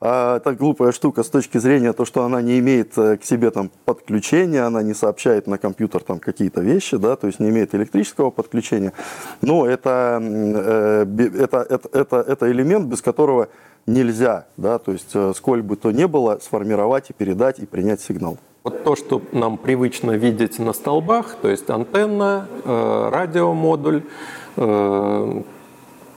А 0.04 0.40
глупая 0.59 0.90
штука 0.90 1.23
с 1.23 1.28
точки 1.28 1.59
зрения 1.59 1.92
того, 1.92 2.06
что 2.06 2.25
она 2.25 2.42
не 2.42 2.59
имеет 2.59 2.99
э, 2.99 3.18
к 3.18 3.25
себе 3.25 3.52
там 3.52 3.71
подключения, 3.85 4.62
она 4.62 4.82
не 4.82 4.94
сообщает 4.94 5.47
на 5.47 5.59
компьютер 5.59 6.02
там 6.02 6.18
какие-то 6.18 6.61
вещи, 6.61 6.97
да, 6.97 7.14
то 7.14 7.28
есть 7.28 7.38
не 7.38 7.50
имеет 7.50 7.73
электрического 7.76 8.30
подключения. 8.30 8.94
Но 9.42 9.64
это, 9.64 10.18
э, 10.21 11.06
это, 11.38 11.59
это, 11.92 12.16
это, 12.16 12.50
элемент, 12.50 12.87
без 12.87 13.00
которого 13.00 13.47
нельзя, 13.87 14.47
да, 14.56 14.80
то 14.80 14.90
есть 14.90 15.12
э, 15.14 15.32
сколь 15.37 15.62
бы 15.62 15.76
то 15.76 15.92
ни 15.92 16.06
было, 16.06 16.40
сформировать 16.42 17.11
и 17.11 17.12
передать 17.12 17.61
и 17.61 17.66
принять 17.66 18.00
сигнал. 18.00 18.38
Вот 18.64 18.82
то, 18.82 18.97
что 18.97 19.23
нам 19.30 19.56
привычно 19.56 20.16
видеть 20.16 20.59
на 20.59 20.73
столбах, 20.73 21.37
то 21.40 21.49
есть 21.49 21.71
антенна, 21.71 22.49
радиомодуль, 22.64 24.02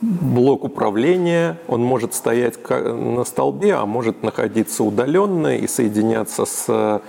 блок 0.01 0.63
управления, 0.63 1.57
он 1.67 1.81
может 1.81 2.13
стоять 2.13 2.59
на 2.69 3.23
столбе, 3.23 3.75
а 3.75 3.85
может 3.85 4.23
находиться 4.23 4.83
удаленно 4.83 5.57
и 5.57 5.67
соединяться 5.67 6.45
с 6.45 6.65
э, 6.67 6.99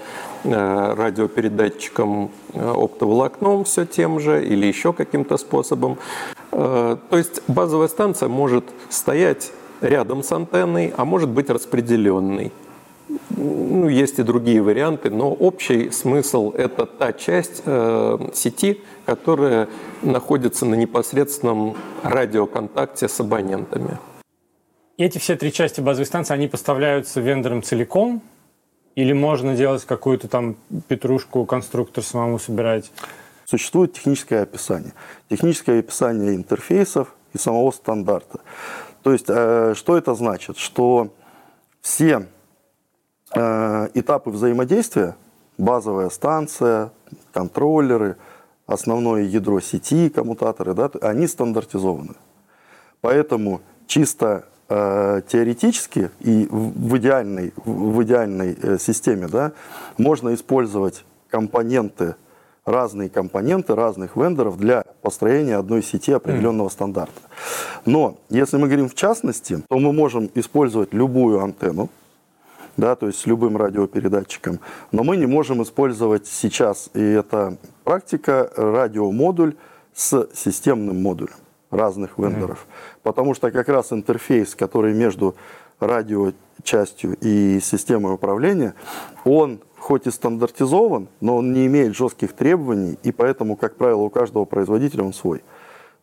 радиопередатчиком 0.44 2.30
э, 2.52 2.72
оптоволокном 2.74 3.64
все 3.64 3.84
тем 3.86 4.20
же 4.20 4.44
или 4.44 4.66
еще 4.66 4.92
каким-то 4.92 5.36
способом. 5.36 5.98
Э, 6.52 6.96
то 7.10 7.18
есть 7.18 7.42
базовая 7.48 7.88
станция 7.88 8.28
может 8.28 8.64
стоять 8.88 9.52
рядом 9.80 10.22
с 10.22 10.32
антенной, 10.32 10.92
а 10.96 11.04
может 11.04 11.28
быть 11.28 11.50
распределенной. 11.50 12.52
Ну, 13.30 13.88
есть 13.88 14.18
и 14.18 14.22
другие 14.22 14.60
варианты, 14.60 15.10
но 15.10 15.32
общий 15.32 15.90
смысл– 15.90 16.50
это 16.56 16.86
та 16.86 17.12
часть 17.12 17.62
э, 17.64 18.18
сети, 18.34 18.80
которая 19.04 19.68
находится 20.02 20.66
на 20.66 20.74
непосредственном 20.74 21.76
радиоконтакте 22.02 23.08
с 23.08 23.20
абонентами. 23.20 23.98
Эти 24.98 25.18
все 25.18 25.36
три 25.36 25.52
части 25.52 25.80
базовой 25.80 26.06
станции, 26.06 26.34
они 26.34 26.48
поставляются 26.48 27.20
вендором 27.20 27.62
целиком? 27.62 28.22
Или 28.96 29.12
можно 29.12 29.54
делать 29.54 29.84
какую-то 29.84 30.26
там 30.26 30.56
петрушку, 30.88 31.44
конструктор 31.44 32.02
самому 32.02 32.38
собирать? 32.38 32.90
Существует 33.44 33.92
техническое 33.92 34.42
описание. 34.42 34.94
Техническое 35.28 35.78
описание 35.78 36.34
интерфейсов 36.34 37.14
и 37.34 37.38
самого 37.38 37.70
стандарта. 37.70 38.40
То 39.02 39.12
есть, 39.12 39.26
э, 39.28 39.74
что 39.76 39.96
это 39.96 40.14
значит? 40.14 40.56
Что 40.56 41.10
все 41.82 42.26
этапы 43.32 44.30
взаимодействия, 44.30 45.16
базовая 45.58 46.10
станция, 46.10 46.92
контроллеры, 47.32 48.16
основное 48.66 49.22
ядро 49.22 49.60
сети, 49.60 50.08
коммутаторы, 50.08 50.74
да, 50.74 50.90
они 51.00 51.26
стандартизованы. 51.26 52.14
Поэтому 53.00 53.60
чисто 53.86 54.46
э, 54.68 55.22
теоретически 55.28 56.10
и 56.20 56.48
в 56.50 56.96
идеальной, 56.98 57.52
в 57.64 58.02
идеальной 58.02 58.56
э, 58.60 58.78
системе 58.78 59.28
да, 59.28 59.52
можно 59.96 60.34
использовать 60.34 61.04
компоненты, 61.28 62.16
разные 62.64 63.08
компоненты 63.08 63.74
разных 63.76 64.16
вендоров 64.16 64.58
для 64.58 64.84
построения 65.02 65.56
одной 65.56 65.82
сети 65.82 66.12
определенного 66.12 66.68
mm. 66.68 66.72
стандарта. 66.72 67.20
Но 67.84 68.18
если 68.28 68.56
мы 68.56 68.66
говорим 68.66 68.88
в 68.88 68.94
частности, 68.94 69.62
то 69.68 69.78
мы 69.78 69.92
можем 69.92 70.28
использовать 70.34 70.92
любую 70.92 71.40
антенну, 71.40 71.88
да, 72.76 72.96
то 72.96 73.06
есть 73.06 73.18
с 73.20 73.26
любым 73.26 73.56
радиопередатчиком. 73.56 74.60
Но 74.92 75.02
мы 75.04 75.16
не 75.16 75.26
можем 75.26 75.62
использовать 75.62 76.26
сейчас, 76.26 76.90
и 76.94 77.00
это 77.00 77.56
практика, 77.84 78.50
радиомодуль 78.56 79.56
с 79.94 80.28
системным 80.34 81.02
модулем 81.02 81.34
разных 81.70 82.18
вендоров. 82.18 82.66
Mm-hmm. 82.66 83.00
Потому 83.02 83.34
что 83.34 83.50
как 83.50 83.68
раз 83.68 83.92
интерфейс, 83.92 84.54
который 84.54 84.94
между 84.94 85.36
радиочастью 85.80 87.16
и 87.20 87.60
системой 87.60 88.14
управления, 88.14 88.74
он 89.24 89.60
хоть 89.78 90.06
и 90.06 90.10
стандартизован, 90.10 91.08
но 91.20 91.36
он 91.36 91.52
не 91.52 91.66
имеет 91.66 91.94
жестких 91.94 92.32
требований, 92.32 92.98
и 93.02 93.12
поэтому, 93.12 93.56
как 93.56 93.76
правило, 93.76 94.02
у 94.02 94.10
каждого 94.10 94.44
производителя 94.44 95.04
он 95.04 95.12
свой. 95.12 95.42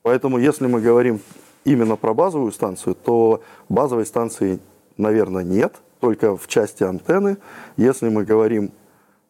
Поэтому, 0.04 0.38
если 0.38 0.68
мы 0.68 0.80
говорим 0.80 1.20
именно 1.66 1.96
про 1.96 2.14
базовую 2.14 2.52
станцию, 2.52 2.96
то 2.96 3.42
базовой 3.70 4.06
станции, 4.06 4.60
наверное, 4.98 5.44
нет, 5.44 5.76
только 6.04 6.36
в 6.36 6.48
части 6.48 6.84
антенны. 6.84 7.38
Если 7.78 8.10
мы 8.10 8.26
говорим 8.26 8.72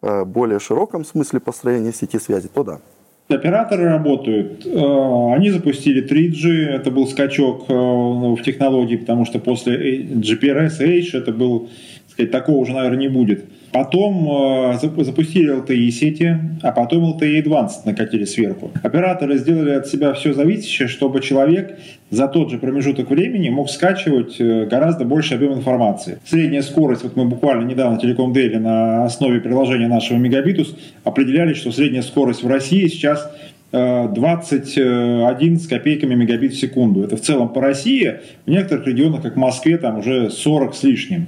о 0.01 0.25
более 0.25 0.59
широком 0.59 1.05
смысле 1.05 1.39
построения 1.39 1.93
сети 1.93 2.17
связи, 2.17 2.47
то 2.47 2.63
да. 2.63 2.79
То 3.27 3.35
Операторы 3.35 3.83
работают. 3.83 4.65
Э, 4.65 5.33
они 5.35 5.51
запустили 5.51 6.01
3G, 6.03 6.65
это 6.77 6.89
был 6.89 7.05
скачок 7.05 7.65
э, 7.69 7.73
в 7.73 8.41
технологии, 8.41 8.95
потому 8.97 9.25
что 9.25 9.37
после 9.37 10.01
GPRS 10.01 10.81
H 10.81 11.13
это 11.13 11.31
был, 11.31 11.69
сказать, 12.09 12.31
такого 12.31 12.57
уже, 12.57 12.73
наверное, 12.73 13.01
не 13.01 13.07
будет. 13.07 13.45
Потом 13.73 14.71
э, 14.71 14.77
запустили 15.03 15.51
LTE 15.51 15.89
сети, 15.89 16.37
а 16.61 16.71
потом 16.71 17.17
LTE 17.17 17.43
Advanced 17.43 17.81
накатили 17.85 18.23
сверху. 18.23 18.69
Операторы 18.83 19.39
сделали 19.39 19.71
от 19.71 19.87
себя 19.87 20.13
все 20.13 20.31
зависящее, 20.31 20.87
чтобы 20.87 21.21
человек 21.21 21.79
за 22.11 22.27
тот 22.27 22.51
же 22.51 22.59
промежуток 22.59 23.09
времени 23.09 23.49
мог 23.49 23.71
скачивать 23.71 24.39
э, 24.39 24.67
гораздо 24.67 25.05
больше 25.05 25.33
объем 25.33 25.53
информации. 25.53 26.19
Средняя 26.23 26.61
скорость, 26.61 27.01
вот 27.01 27.15
мы 27.15 27.25
буквально 27.25 27.65
недавно 27.65 27.99
Телеком 27.99 28.31
Дели 28.31 28.57
на 28.57 29.05
основе 29.05 29.41
приложения 29.41 29.87
нашего 29.87 30.19
Мегабитус 30.19 30.77
определяли, 31.03 31.55
что 31.55 31.71
средняя 31.71 32.03
скорость 32.03 32.43
в 32.43 32.47
России 32.47 32.85
сейчас 32.85 33.27
21 33.71 35.55
э, 35.55 35.57
с 35.57 35.67
копейками 35.67 36.13
мегабит 36.13 36.53
в 36.53 36.59
секунду. 36.59 37.03
Это 37.03 37.17
в 37.17 37.21
целом 37.21 37.49
по 37.49 37.59
России, 37.59 38.19
в 38.45 38.51
некоторых 38.51 38.85
регионах, 38.85 39.23
как 39.23 39.33
в 39.33 39.39
Москве, 39.39 39.79
там 39.79 39.97
уже 39.97 40.29
40 40.29 40.75
с 40.75 40.83
лишним. 40.83 41.25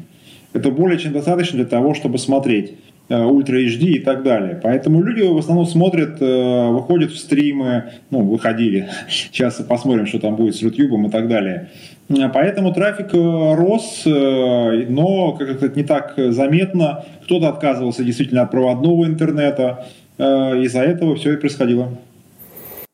Это 0.56 0.72
более 0.72 0.98
чем 0.98 1.12
достаточно 1.12 1.58
для 1.58 1.66
того, 1.66 1.94
чтобы 1.94 2.18
смотреть 2.18 2.76
Ультра 3.10 3.58
э, 3.58 3.66
HD 3.66 3.84
и 3.88 4.00
так 4.00 4.24
далее. 4.24 4.60
Поэтому 4.64 5.04
люди 5.04 5.22
в 5.22 5.38
основном 5.38 5.66
смотрят, 5.66 6.22
э, 6.22 6.70
выходят 6.70 7.12
в 7.12 7.18
стримы, 7.18 7.92
ну, 8.10 8.22
выходили. 8.22 8.88
Сейчас 9.10 9.56
посмотрим, 9.56 10.08
что 10.08 10.20
там 10.20 10.36
будет 10.36 10.56
с 10.56 10.62
YouTube 10.62 11.08
и 11.08 11.10
так 11.10 11.28
далее. 11.28 11.70
Э, 12.10 12.30
поэтому 12.34 12.74
трафик 12.74 13.14
рос, 13.14 14.04
но 14.06 15.34
как-то 15.34 15.70
не 15.76 15.84
так 15.84 16.14
заметно. 16.18 17.04
Кто-то 17.26 17.50
отказывался 17.50 18.04
действительно 18.04 18.44
от 18.44 18.52
проводного 18.52 19.06
интернета. 19.06 19.86
Из-за 20.18 20.82
этого 20.82 21.18
все 21.18 21.34
и 21.34 21.38
происходило. 21.38 21.90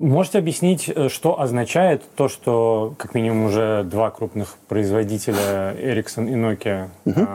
Можете 0.01 0.39
объяснить, 0.39 0.91
что 1.10 1.39
означает 1.39 2.03
то, 2.15 2.27
что 2.27 2.96
как 2.98 3.13
минимум 3.13 3.46
уже 3.46 3.84
два 3.84 4.10
крупных 4.10 4.58
производителя 4.67 5.74
Ericsson 5.74 6.27
и 6.27 6.34
Nokia 6.34 6.89
угу 7.05 7.27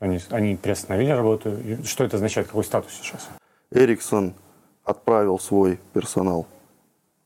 что 0.00 0.06
они, 0.06 0.18
они 0.30 0.56
приостановили 0.56 1.10
работу? 1.10 1.56
Что 1.84 2.04
это 2.04 2.16
означает? 2.16 2.46
Какой 2.46 2.64
статус 2.64 2.92
сейчас? 2.92 3.28
Эриксон 3.70 4.34
отправил 4.82 5.38
свой 5.38 5.78
персонал 5.92 6.46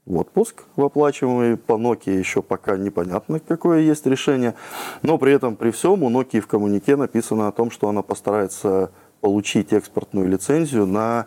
в 0.05 0.17
отпуск 0.17 0.65
в 0.75 0.85
оплачиваемый. 0.85 1.57
По 1.57 1.75
Nokia 1.75 2.19
еще 2.19 2.43
пока 2.43 2.77
непонятно, 2.77 3.39
какое 3.39 3.81
есть 3.81 4.07
решение. 4.07 4.55
Но 5.03 5.19
при 5.19 5.33
этом, 5.33 5.55
при 5.57 5.71
всем, 5.71 6.03
у 6.03 6.11
Nokia 6.11 6.41
в 6.41 6.49
коммунике 6.49 6.97
написано 6.97 7.47
о 7.47 7.53
том, 7.53 7.71
что 7.71 7.89
она 7.89 8.03
постарается 8.03 8.91
получить 9.21 9.73
экспортную 9.73 10.29
лицензию 10.29 10.87
на 10.87 11.27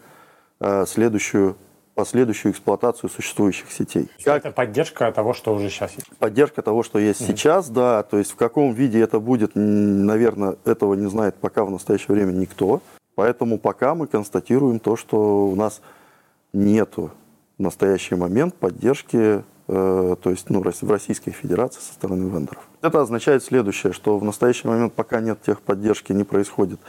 э, 0.59 0.85
следующую 0.85 1.55
последующую 1.97 2.51
эксплуатацию 2.51 3.09
существующих 3.09 3.71
сетей. 3.71 4.07
Как... 4.23 4.45
Это 4.45 4.51
поддержка 4.51 5.11
того, 5.11 5.33
что 5.33 5.51
уже 5.55 5.71
сейчас 5.71 5.93
есть? 5.93 6.07
Поддержка 6.19 6.61
того, 6.61 6.83
что 6.83 6.99
есть 6.99 7.21
mm-hmm. 7.21 7.27
сейчас, 7.27 7.69
да. 7.69 8.03
То 8.03 8.19
есть 8.19 8.31
в 8.31 8.35
каком 8.35 8.73
виде 8.73 9.01
это 9.01 9.19
будет, 9.19 9.53
наверное, 9.55 10.57
этого 10.63 10.93
не 10.93 11.09
знает 11.09 11.35
пока 11.37 11.65
в 11.65 11.71
настоящее 11.71 12.13
время 12.15 12.33
никто. 12.33 12.81
Поэтому 13.15 13.57
пока 13.57 13.95
мы 13.95 14.05
констатируем 14.05 14.79
то, 14.79 14.95
что 14.95 15.47
у 15.47 15.55
нас 15.55 15.81
нету 16.53 17.09
в 17.57 17.63
настоящий 17.63 18.13
момент 18.13 18.53
поддержки 18.53 19.43
э, 19.67 20.15
то 20.21 20.29
есть 20.29 20.51
ну, 20.51 20.61
в 20.61 20.91
Российской 20.91 21.31
Федерации 21.31 21.79
со 21.79 21.93
стороны 21.93 22.29
вендоров. 22.29 22.63
Это 22.83 23.01
означает 23.01 23.43
следующее, 23.43 23.91
что 23.91 24.19
в 24.19 24.23
настоящий 24.23 24.67
момент 24.67 24.93
пока 24.93 25.19
нет 25.19 25.39
техподдержки, 25.43 26.13
не 26.13 26.23
происходит, 26.23 26.79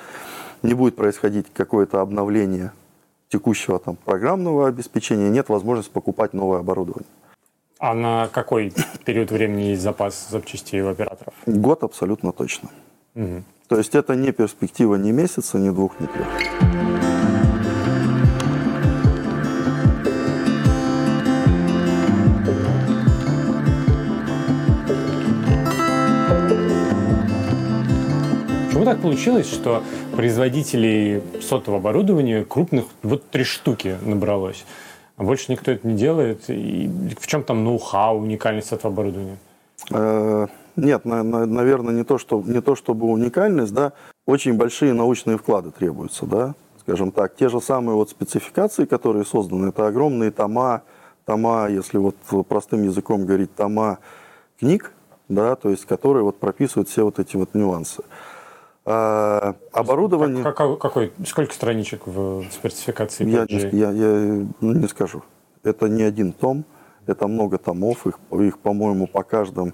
не 0.63 0.75
будет 0.75 0.97
происходить 0.97 1.47
какое-то 1.55 2.03
обновление 2.03 2.73
текущего 3.29 3.79
там, 3.79 3.97
программного 3.97 4.69
обеспечения 4.69 5.29
нет 5.29 5.49
возможности 5.49 5.93
покупать 5.93 6.35
новое 6.35 6.61
оборудование. 6.61 7.09
А 7.79 7.95
на 7.95 8.29
какой 8.33 8.73
период 9.05 9.31
времени 9.31 9.71
есть 9.71 9.83
запас 9.83 10.29
запчастей 10.31 10.81
у 10.83 10.89
операторов? 10.89 11.35
Год 11.47 11.85
абсолютно 11.85 12.33
точно. 12.33 12.71
Угу. 13.15 13.43
То 13.69 13.77
есть 13.77 13.95
это 13.95 14.15
не 14.17 14.33
перспектива 14.33 14.97
ни 14.97 15.13
месяца, 15.13 15.59
ни 15.59 15.71
двух, 15.71 16.01
ни 16.01 16.07
трех. 16.07 16.27
Так 28.89 29.03
получилось, 29.03 29.47
что 29.47 29.83
производителей 30.17 31.23
сотового 31.43 31.79
оборудования 31.79 32.43
крупных 32.43 32.87
вот 33.03 33.29
три 33.29 33.45
штуки 33.45 33.99
набралось. 34.01 34.65
А 35.19 35.25
больше 35.25 35.53
никто 35.53 35.71
это 35.71 35.87
не 35.87 35.95
делает. 35.95 36.49
И 36.49 36.91
в 37.21 37.27
чем 37.27 37.43
там 37.43 37.65
ноу-хау, 37.65 38.19
уникальность 38.19 38.73
этого 38.73 38.91
оборудования? 38.95 39.37
Э, 39.91 40.47
нет, 40.77 41.05
наверное, 41.05 41.93
не 41.93 42.03
то, 42.03 42.17
что, 42.17 42.43
не 42.47 42.63
то 42.63 42.75
чтобы 42.77 43.09
уникальность, 43.09 43.75
да, 43.75 43.93
очень 44.25 44.55
большие 44.55 44.95
научные 44.95 45.37
вклады 45.37 45.71
требуются, 45.71 46.25
да, 46.25 46.55
скажем 46.81 47.13
так. 47.13 47.37
Те 47.37 47.51
же 47.51 47.61
самые 47.61 47.95
вот 47.95 48.09
спецификации, 48.09 48.87
которые 48.87 49.27
созданы, 49.27 49.69
это 49.69 49.87
огромные 49.87 50.31
тома, 50.31 50.81
тома, 51.27 51.69
если 51.69 51.99
вот 51.99 52.17
простым 52.49 52.85
языком 52.85 53.27
говорить, 53.27 53.55
тома 53.55 53.99
книг, 54.59 54.93
да, 55.29 55.57
то 55.57 55.69
есть 55.69 55.85
которые 55.85 56.23
вот 56.23 56.39
прописывают 56.39 56.89
все 56.89 57.05
вот 57.05 57.19
эти 57.19 57.37
вот 57.37 57.55
нюансы. 57.55 58.03
А, 58.91 59.55
оборудование... 59.73 60.43
Как, 60.43 60.57
как, 60.57 60.79
какой, 60.79 61.13
сколько 61.27 61.53
страничек 61.53 62.07
в 62.07 62.45
спецификации? 62.51 63.29
Я, 63.29 63.45
не, 63.45 63.61
я, 63.77 63.91
я 63.91 64.47
ну, 64.63 64.73
не 64.73 64.89
скажу. 64.89 65.23
Это 65.63 65.89
не 65.89 66.03
один 66.03 66.33
том, 66.33 66.65
это 67.07 67.27
много 67.27 67.59
томов, 67.59 68.07
их, 68.07 68.19
их 68.33 68.59
по-моему, 68.59 69.07
по 69.07 69.23
каждому... 69.23 69.73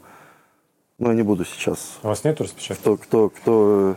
Ну, 0.99 1.11
я 1.11 1.15
не 1.15 1.23
буду 1.23 1.45
сейчас... 1.45 1.99
У 2.03 2.09
вас 2.09 2.25
нет 2.25 2.41
распечатки? 2.41 2.81
Кто, 2.81 2.97
кто, 2.97 3.29
кто 3.29 3.97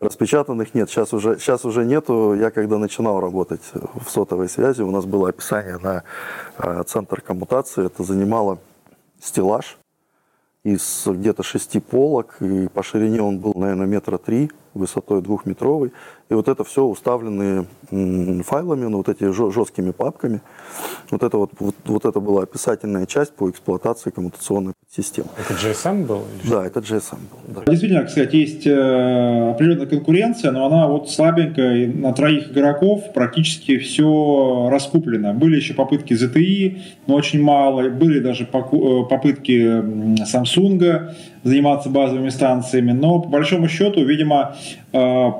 распечатанных 0.00 0.74
нет. 0.74 0.90
Сейчас 0.90 1.12
уже, 1.12 1.38
сейчас 1.38 1.64
уже 1.64 1.84
нету. 1.84 2.34
Я 2.34 2.50
когда 2.50 2.78
начинал 2.78 3.20
работать 3.20 3.62
в 3.72 4.10
сотовой 4.10 4.48
связи, 4.48 4.82
у 4.82 4.90
нас 4.90 5.04
было 5.04 5.28
описание 5.28 5.78
на 5.78 6.02
э, 6.58 6.82
центр 6.84 7.20
коммутации. 7.20 7.86
Это 7.86 8.02
занимало 8.02 8.58
стеллаж 9.20 9.78
из 10.74 11.06
где-то 11.06 11.42
шести 11.42 11.80
полок, 11.80 12.36
и 12.40 12.68
по 12.68 12.82
ширине 12.82 13.22
он 13.22 13.38
был, 13.38 13.54
наверное, 13.54 13.86
метра 13.86 14.18
три, 14.18 14.50
высотой 14.74 15.22
двухметровый. 15.22 15.92
И 16.30 16.34
вот 16.34 16.46
это 16.48 16.62
все 16.62 16.84
уставлены 16.84 17.66
файлами, 18.42 18.84
ну, 18.86 18.98
вот 18.98 19.08
эти 19.08 19.32
жесткими 19.32 19.92
папками. 19.92 20.42
Вот 21.10 21.22
это 21.22 21.38
вот, 21.38 21.50
вот, 21.58 21.74
вот 21.86 22.04
это 22.04 22.20
была 22.20 22.42
описательная 22.42 23.06
часть 23.06 23.32
по 23.34 23.48
эксплуатации 23.48 24.10
коммутационной 24.10 24.74
системы. 24.94 25.28
Это 25.38 25.54
GSM 25.54 26.06
был? 26.06 26.24
Да, 26.44 26.66
это 26.66 26.80
GSM 26.80 27.18
был. 27.30 27.54
Да. 27.54 27.70
Действительно, 27.70 28.06
сказать, 28.08 28.34
есть 28.34 28.66
э, 28.66 29.50
определенная 29.50 29.86
конкуренция, 29.86 30.50
но 30.50 30.66
она 30.66 30.86
вот 30.86 31.10
слабенькая. 31.10 31.86
На 31.86 32.12
троих 32.12 32.50
игроков 32.50 33.14
практически 33.14 33.78
все 33.78 34.68
раскуплено. 34.70 35.32
Были 35.32 35.56
еще 35.56 35.72
попытки 35.72 36.12
ZTE, 36.12 36.78
но 37.06 37.14
очень 37.14 37.42
мало. 37.42 37.88
Были 37.88 38.18
даже 38.20 38.44
э, 38.44 38.46
попытки 38.46 40.22
Samsung 40.24 41.14
заниматься 41.42 41.88
базовыми 41.88 42.28
станциями. 42.28 42.92
Но 42.92 43.20
по 43.20 43.30
большому 43.30 43.68
счету, 43.68 44.04
видимо, 44.04 44.56
э, 44.92 45.30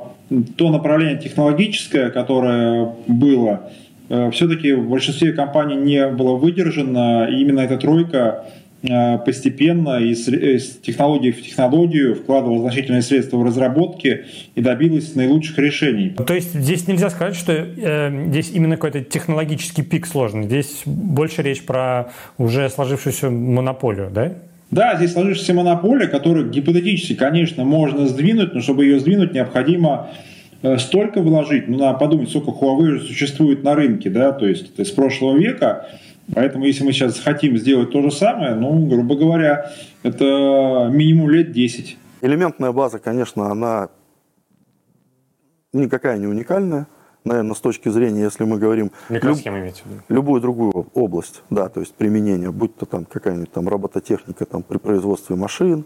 то 0.57 0.69
направление 0.69 1.17
технологическое, 1.17 2.09
которое 2.09 2.93
было, 3.07 3.71
э, 4.09 4.31
все-таки 4.31 4.73
в 4.73 4.87
большинстве 4.87 5.33
компаний 5.33 5.75
не 5.75 6.07
было 6.07 6.35
выдержано. 6.35 7.27
И 7.31 7.41
именно 7.41 7.61
эта 7.61 7.77
тройка 7.77 8.45
э, 8.83 9.17
постепенно 9.19 9.99
из, 9.99 10.27
из 10.27 10.77
технологии 10.77 11.31
в 11.31 11.41
технологию 11.41 12.15
вкладывала 12.15 12.61
значительные 12.61 13.01
средства 13.01 13.37
в 13.37 13.43
разработки 13.43 14.25
и 14.53 14.61
добилась 14.61 15.15
наилучших 15.15 15.57
решений. 15.57 16.11
То 16.11 16.33
есть 16.33 16.53
здесь 16.53 16.87
нельзя 16.87 17.09
сказать, 17.09 17.35
что 17.35 17.53
э, 17.53 18.25
здесь 18.27 18.51
именно 18.53 18.75
какой-то 18.75 19.01
технологический 19.01 19.81
пик 19.81 20.05
сложный. 20.05 20.43
Здесь 20.43 20.83
больше 20.85 21.41
речь 21.41 21.63
про 21.63 22.11
уже 22.37 22.69
сложившуюся 22.69 23.29
монополию, 23.31 24.09
да? 24.11 24.33
Да, 24.71 24.95
здесь 24.95 25.13
сложившаяся 25.13 25.53
монополия, 25.55 26.07
которую 26.07 26.49
гипотетически, 26.49 27.15
конечно, 27.15 27.63
можно 27.63 28.07
сдвинуть, 28.07 28.53
но 28.53 28.61
чтобы 28.61 28.85
ее 28.85 28.99
сдвинуть, 28.99 29.33
необходимо 29.33 30.09
э, 30.61 30.77
столько 30.77 31.21
вложить, 31.21 31.67
ну, 31.67 31.79
надо 31.79 31.97
подумать, 31.97 32.29
сколько 32.29 32.51
Huawei 32.51 32.95
уже 32.95 33.01
существует 33.01 33.63
на 33.63 33.73
рынке, 33.73 34.11
да, 34.11 34.31
то 34.31 34.45
есть 34.47 34.71
это 34.73 34.85
с 34.85 34.91
прошлого 34.91 35.37
века, 35.37 35.87
поэтому 36.35 36.65
если 36.65 36.83
мы 36.83 36.91
сейчас 36.91 37.19
хотим 37.19 37.57
сделать 37.57 37.91
то 37.91 38.03
же 38.03 38.11
самое, 38.11 38.53
ну, 38.53 38.85
грубо 38.85 39.15
говоря, 39.15 39.71
это 40.03 40.89
минимум 40.93 41.31
лет 41.31 41.51
10. 41.51 41.97
Элементная 42.21 42.71
база, 42.71 42.99
конечно, 42.99 43.49
она 43.51 43.89
никакая 45.73 46.19
не 46.19 46.27
уникальная, 46.27 46.85
наверное, 47.25 47.53
с 47.53 47.59
точки 47.59 47.89
зрения, 47.89 48.21
если 48.23 48.43
мы 48.43 48.57
говорим... 48.57 48.91
Микросхема 49.09 49.57
люб, 49.57 49.63
имеете 49.63 49.83
в 49.83 49.85
виду? 49.87 50.01
Любую 50.09 50.41
другую 50.41 50.87
область, 50.93 51.43
да, 51.49 51.69
то 51.69 51.79
есть 51.79 51.93
применение, 51.93 52.51
будь 52.51 52.75
то 52.75 52.85
там 52.85 53.05
какая-нибудь 53.05 53.51
там 53.51 53.67
робототехника 53.67 54.45
там, 54.45 54.63
при 54.63 54.77
производстве 54.77 55.35
машин 55.35 55.85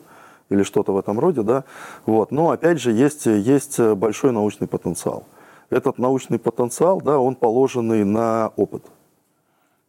или 0.49 0.63
что-то 0.63 0.93
в 0.93 0.97
этом 0.97 1.19
роде, 1.19 1.41
да, 1.41 1.63
вот. 2.05 2.31
Но, 2.31 2.51
опять 2.51 2.79
же, 2.79 2.91
есть, 2.91 3.25
есть 3.25 3.79
большой 3.79 4.31
научный 4.31 4.67
потенциал. 4.67 5.25
Этот 5.69 5.97
научный 5.97 6.37
потенциал, 6.37 7.01
да, 7.01 7.17
он 7.17 7.35
положенный 7.35 8.03
на 8.03 8.51
опыт. 8.55 8.83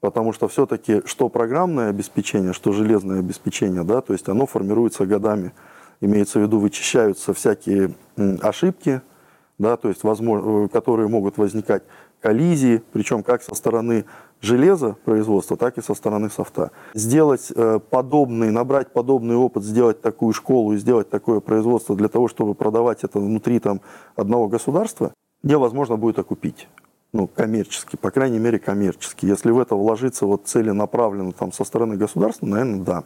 потому 0.05 0.35
что 0.35 0.49
все-таки 0.49 1.01
что 1.07 1.31
программное 1.31 1.89
обеспечение, 1.89 2.53
что 2.53 2.73
железное 2.73 3.21
обеспечение, 3.21 3.85
да, 3.85 4.03
то 4.03 4.13
есть 4.13 4.29
оно 4.29 4.45
формируется 4.45 5.07
годами. 5.07 5.55
Имеется 6.03 6.39
в 6.39 6.43
виду, 6.43 6.59
вычищаются 6.59 7.33
всякие 7.33 7.95
ошибки, 8.43 9.01
да, 9.59 9.77
то 9.77 9.89
есть 9.89 10.03
возможно, 10.03 10.69
которые 10.69 11.09
могут 11.09 11.39
возникать 11.39 11.83
коллизии, 12.21 12.83
причем 12.93 13.23
как 13.23 13.43
со 13.43 13.55
стороны 13.55 14.05
железа 14.41 14.97
производства, 15.05 15.57
так 15.57 15.79
и 15.79 15.83
со 15.83 15.95
стороны 15.95 16.31
софта. 16.31 16.71
Сделать 16.95 17.53
э, 17.55 17.79
подобный, 17.91 18.51
набрать 18.51 18.93
подобный 18.93 19.37
опыт, 19.37 19.63
сделать 19.63 20.01
такую 20.01 20.33
школу 20.33 20.73
и 20.73 20.79
сделать 20.79 21.09
такое 21.09 21.41
производство 21.41 21.95
для 21.95 22.09
того, 22.09 22.29
чтобы 22.29 22.55
продавать 22.55 23.05
это 23.05 23.19
внутри 23.19 23.59
там, 23.59 23.81
одного 24.17 24.49
государства, 24.49 25.13
невозможно 25.43 25.97
будет 25.97 26.19
окупить. 26.19 26.69
Ну, 27.13 27.29
коммерчески, 27.29 27.97
по 27.97 28.11
крайней 28.11 28.39
мере, 28.41 28.59
коммерчески. 28.59 29.27
Если 29.27 29.51
в 29.51 29.59
это 29.61 29.77
вложиться 29.77 30.27
вот 30.27 30.47
целенаправленно 30.47 31.33
там, 31.33 31.53
со 31.53 31.63
стороны 31.63 31.97
государства, 31.97 32.47
наверное, 32.47 32.81
да. 32.81 33.05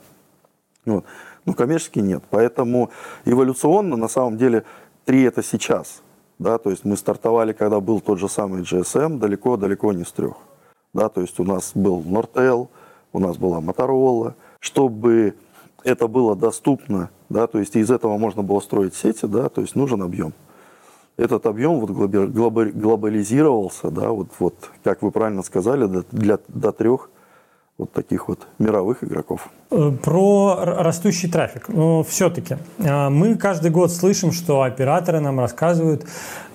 Вот. 0.87 1.04
Но 1.44 1.52
коммерчески 1.52 1.98
нет. 1.98 2.22
Поэтому 2.30 2.90
эволюционно, 3.26 3.96
на 3.96 4.08
самом 4.08 4.38
деле, 4.38 4.64
три 5.04 5.24
это 5.24 5.42
сейчас– 5.42 6.02
да, 6.38 6.59
то 6.59 6.70
есть 6.70 6.85
мы 6.85 6.96
стартовали, 6.96 7.53
когда 7.53 7.81
был 7.81 8.01
тот 8.01 8.18
же 8.18 8.29
самый 8.29 8.62
GSM, 8.62 9.18
далеко-далеко 9.18 9.92
не 9.92 10.05
с 10.05 10.12
трех. 10.12 10.37
Да, 10.94 11.09
то 11.09 11.20
есть 11.20 11.38
у 11.40 11.44
нас 11.44 11.72
был 11.74 12.01
Nortel, 12.01 12.68
у 13.12 13.18
нас 13.18 13.37
была 13.37 13.61
Motorola. 13.61 14.35
Чтобы 14.61 15.35
это 15.85 16.09
было 16.09 16.35
доступно, 16.35 17.11
да, 17.29 17.46
то 17.46 17.59
есть 17.59 17.77
из 17.77 17.90
этого 17.90 18.18
можно 18.18 18.42
было 18.42 18.61
строить 18.61 18.94
сети, 18.94 19.27
да, 19.27 19.48
то 19.48 19.61
есть 19.61 19.77
нужен 19.77 20.03
объем. 20.03 20.33
Этот 21.16 21.46
объем 21.46 21.81
вот 21.81 21.90
глобализировался, 21.90 23.90
да, 23.90 24.11
вот, 24.11 24.29
вот 24.38 24.55
как 24.85 25.03
вы 25.03 25.11
правильно 25.11 25.42
сказали, 25.42 25.87
до, 25.87 26.05
для, 26.12 26.38
до 26.48 26.72
трех 26.72 27.11
вот 27.79 27.93
таких 27.93 28.29
вот 28.29 28.47
мировых 28.59 29.05
игроков. 29.05 29.49
Э, 29.71 29.93
про 30.03 30.57
растущий 30.61 31.31
трафик. 31.31 31.69
Но 31.69 32.03
все-таки 32.03 32.59
э, 32.79 33.09
мы 33.09 33.37
каждый 33.37 33.71
год 33.71 33.93
слышим, 33.93 34.33
что 34.33 34.62
операторы 34.62 35.21
нам 35.21 35.38
рассказывают, 35.38 36.05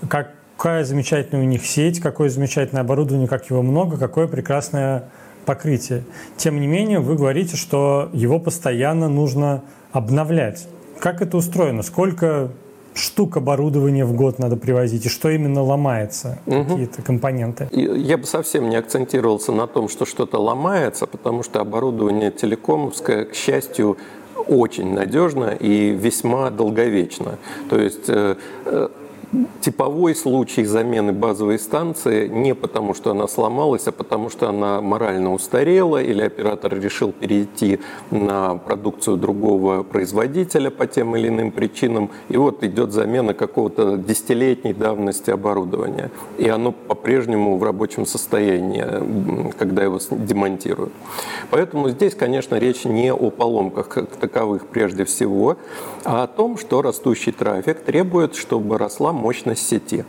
какая 0.10 0.84
замечательная 0.84 1.44
у 1.44 1.48
них 1.48 1.66
сеть, 1.66 2.02
какое 2.02 2.30
замечательное 2.30 2.82
оборудование, 2.82 3.28
как 3.28 3.50
его 3.50 3.62
много, 3.62 3.98
какое 3.98 4.28
прекрасное 4.28 5.06
покрытие. 5.46 6.04
Тем 6.38 6.60
не 6.60 6.68
менее, 6.68 7.00
вы 7.00 7.16
говорите, 7.16 7.56
что 7.56 8.10
его 8.14 8.40
постоянно 8.40 9.08
нужно 9.08 9.64
обновлять. 9.92 10.68
Как 11.00 11.22
это 11.22 11.38
устроено? 11.38 11.84
Сколько 11.84 12.52
штук 12.96 13.38
оборудования 13.38 14.06
в 14.06 14.14
год 14.14 14.40
надо 14.40 14.58
привозить, 14.58 15.06
и 15.06 15.10
что 15.10 15.30
именно 15.30 15.64
ломается, 15.64 16.40
угу. 16.46 16.64
какие-то 16.64 17.02
компоненты? 17.02 17.68
Я 17.72 18.18
бы 18.18 18.26
совсем 18.26 18.70
не 18.70 18.76
акцентировался 18.76 19.52
на 19.52 19.68
том, 19.68 19.90
что 19.90 20.06
что-то 20.06 20.40
ломается, 20.40 21.08
потому 21.08 21.44
что 21.44 21.60
оборудование 21.60 22.32
телекомовское, 22.32 23.26
к 23.26 23.36
счастью, 23.36 23.98
очень 24.48 24.94
надежно 24.94 25.56
и 25.60 25.90
весьма 25.92 26.50
долговечно. 26.50 27.38
То 27.70 27.80
есть 27.80 28.10
э, 28.10 28.36
э, 28.66 28.88
типовой 29.62 30.16
случай 30.16 30.64
замены 30.64 31.12
базовой 31.12 31.58
станции 31.58 32.28
не 32.28 32.54
потому, 32.54 32.94
что 32.94 33.12
она 33.12 33.28
сломалась, 33.28 33.88
а 33.88 33.92
потому, 33.92 34.30
что 34.30 34.50
она 34.50 34.82
морально 34.82 35.34
устарела 35.34 36.02
или 36.02 36.22
оператор 36.22 36.80
решил 36.80 37.12
перейти 37.12 37.80
на 38.12 38.56
продукцию 38.56 39.18
другого 39.18 39.84
производителя 39.84 40.70
по 40.70 40.86
тем 40.86 41.16
или 41.16 41.28
иным 41.28 41.52
причинам. 41.52 42.10
И 42.30 42.38
вот 42.38 42.64
идет 42.64 42.92
замена 42.92 43.34
какого-то 43.34 43.98
десятилетней 43.98 44.74
давности 44.74 45.32
оборудования. 45.32 46.12
И 46.38 46.48
оно 46.48 46.72
по-прежнему 46.72 47.58
в 47.58 47.64
рабочем 47.64 48.06
состоянии, 48.06 48.86
когда 49.58 49.84
его 49.84 50.00
демонтируют. 50.12 50.94
Поэтому 51.50 51.90
здесь, 51.90 52.16
конечно, 52.16 52.56
речь 52.56 52.86
не 52.86 53.12
о 53.14 53.30
поломках 53.30 53.88
как 53.88 54.10
таковых 54.16 54.68
прежде 54.68 55.06
всего, 55.06 55.58
а 56.04 56.24
о 56.24 56.28
том, 56.28 56.58
что 56.58 56.82
растущий 56.82 57.32
трафик 57.32 57.82
требует, 57.82 58.36
чтобы 58.36 58.78
росла 58.78 59.14
мощность 59.24 59.68
сети. 59.68 60.04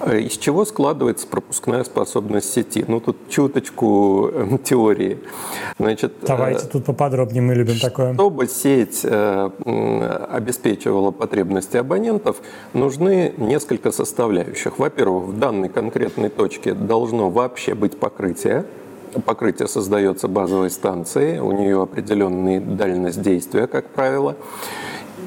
Э, 0.00 0.20
из 0.20 0.36
чего 0.36 0.64
складывается 0.64 1.26
пропускная 1.26 1.84
способность 1.84 2.52
сети? 2.52 2.84
Ну, 2.86 3.00
тут 3.00 3.16
чуточку 3.30 4.28
эм, 4.28 4.58
теории. 4.58 5.18
Значит, 5.78 6.12
Давайте 6.26 6.66
э, 6.66 6.68
тут 6.68 6.84
поподробнее, 6.84 7.42
мы 7.42 7.54
любим 7.54 7.78
такое. 7.80 8.12
Чтобы 8.12 8.46
сеть 8.46 9.00
э, 9.04 9.50
обеспечивала 10.30 11.12
потребности 11.12 11.78
абонентов, 11.78 12.36
нужны 12.74 13.32
несколько 13.38 13.90
составляющих. 13.90 14.78
Во-первых, 14.78 15.24
в 15.24 15.38
данной 15.38 15.70
конкретной 15.70 16.28
точке 16.28 16.74
должно 16.74 17.30
вообще 17.30 17.74
быть 17.74 17.98
покрытие, 17.98 18.66
Покрытие 19.26 19.68
создается 19.68 20.26
базовой 20.26 20.70
станцией, 20.70 21.38
у 21.38 21.52
нее 21.52 21.82
определенная 21.82 22.60
дальность 22.60 23.20
действия, 23.20 23.66
как 23.66 23.88
правило. 23.88 24.36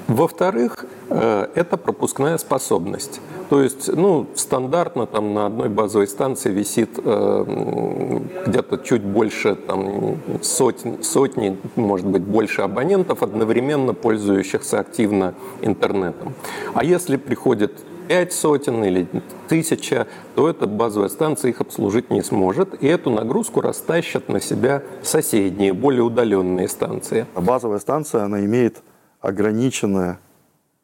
Во-вторых, 0.08 0.86
э, 0.86 0.88
это 1.10 1.78
пропускная 1.78 2.38
способность. 2.38 3.22
То 3.50 3.62
есть, 3.62 3.94
ну, 3.94 4.28
стандартно 4.36 5.06
там 5.06 5.34
на 5.34 5.46
одной 5.46 5.70
базовой 5.70 6.08
станции 6.08 6.52
висит 6.52 6.98
э, 6.98 8.20
где-то 8.48 8.78
чуть 8.80 9.04
больше 9.04 9.56
там, 9.56 10.18
сотни, 10.42 11.02
сотни, 11.02 11.58
может 11.76 12.08
быть, 12.08 12.24
больше 12.24 12.64
абонентов, 12.64 13.22
одновременно 13.22 13.94
пользующихся 13.94 14.80
активно 14.80 15.36
интернетом. 15.62 16.34
А 16.74 16.84
если 16.84 17.18
приходит 17.18 17.72
пять 18.08 18.34
сотен 18.34 18.84
или 18.84 19.08
тысяча, 19.48 20.08
то 20.36 20.50
эта 20.50 20.68
базовая 20.68 21.10
станция 21.10 21.50
их 21.50 21.62
обслужить 21.62 22.10
не 22.10 22.22
сможет, 22.22 22.82
и 22.82 22.88
эту 22.88 23.10
нагрузку 23.10 23.62
растащат 23.62 24.30
на 24.30 24.40
себя 24.40 24.84
соседние, 25.04 25.74
более 25.74 26.04
удаленные 26.04 26.68
станции. 26.68 27.26
Базовая 27.36 27.80
станция, 27.80 28.24
она 28.24 28.44
имеет 28.46 28.82
ограниченное, 29.22 30.20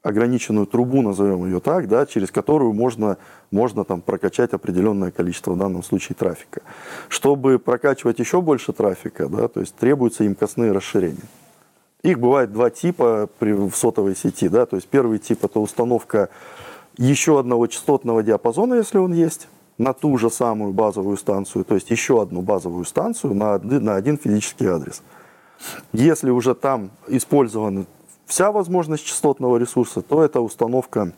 ограниченную 0.04 0.66
трубу, 0.66 1.02
назовем 1.02 1.46
ее 1.46 1.60
так, 1.60 1.88
да, 1.88 2.06
через 2.06 2.32
которую 2.32 2.74
можно, 2.74 3.18
можно 3.52 3.84
там, 3.84 4.02
прокачать 4.02 4.54
определенное 4.54 5.12
количество, 5.12 5.52
в 5.52 5.58
данном 5.58 5.84
случае, 5.84 6.16
трафика. 6.16 6.62
Чтобы 7.08 7.60
прокачивать 7.60 8.20
еще 8.20 8.42
больше 8.42 8.74
трафика, 8.74 9.28
да, 9.28 9.48
то 9.48 9.60
есть 9.60 9.76
требуются 9.76 10.26
имкостные 10.26 10.72
расширения. 10.72 11.24
Их 12.02 12.20
бывает 12.20 12.52
два 12.52 12.72
типа 12.72 13.30
при, 13.38 13.52
в 13.52 13.76
сотовой 13.76 14.16
сети. 14.16 14.50
Да, 14.50 14.66
то 14.66 14.76
есть 14.76 14.88
первый 14.88 15.20
тип– 15.20 15.44
это 15.46 15.60
установка 15.60 16.30
еще 16.98 17.40
одного 17.40 17.68
частотного 17.68 18.24
диапазона, 18.24 18.76
если 18.76 18.98
он 18.98 19.14
есть, 19.14 19.48
на 19.78 19.94
ту 19.94 20.18
же 20.18 20.30
самую 20.30 20.74
базовую 20.74 21.18
станцию, 21.18 21.64
то 21.64 21.76
есть 21.76 21.90
еще 21.92 22.22
одну 22.22 22.42
базовую 22.42 22.86
станцию 22.86 23.34
на, 23.34 23.58
на 23.60 23.96
один 23.96 24.18
физический 24.18 24.66
адрес. 24.66 25.02
Если 25.94 26.32
уже 26.32 26.56
там 26.56 26.90
использованы 27.08 27.86
вся 28.32 28.54
возможность 28.54 29.06
частотного 29.06 29.58
ресурса, 29.58 30.02
то 30.02 30.24
это 30.24 30.40
установка 30.40 31.12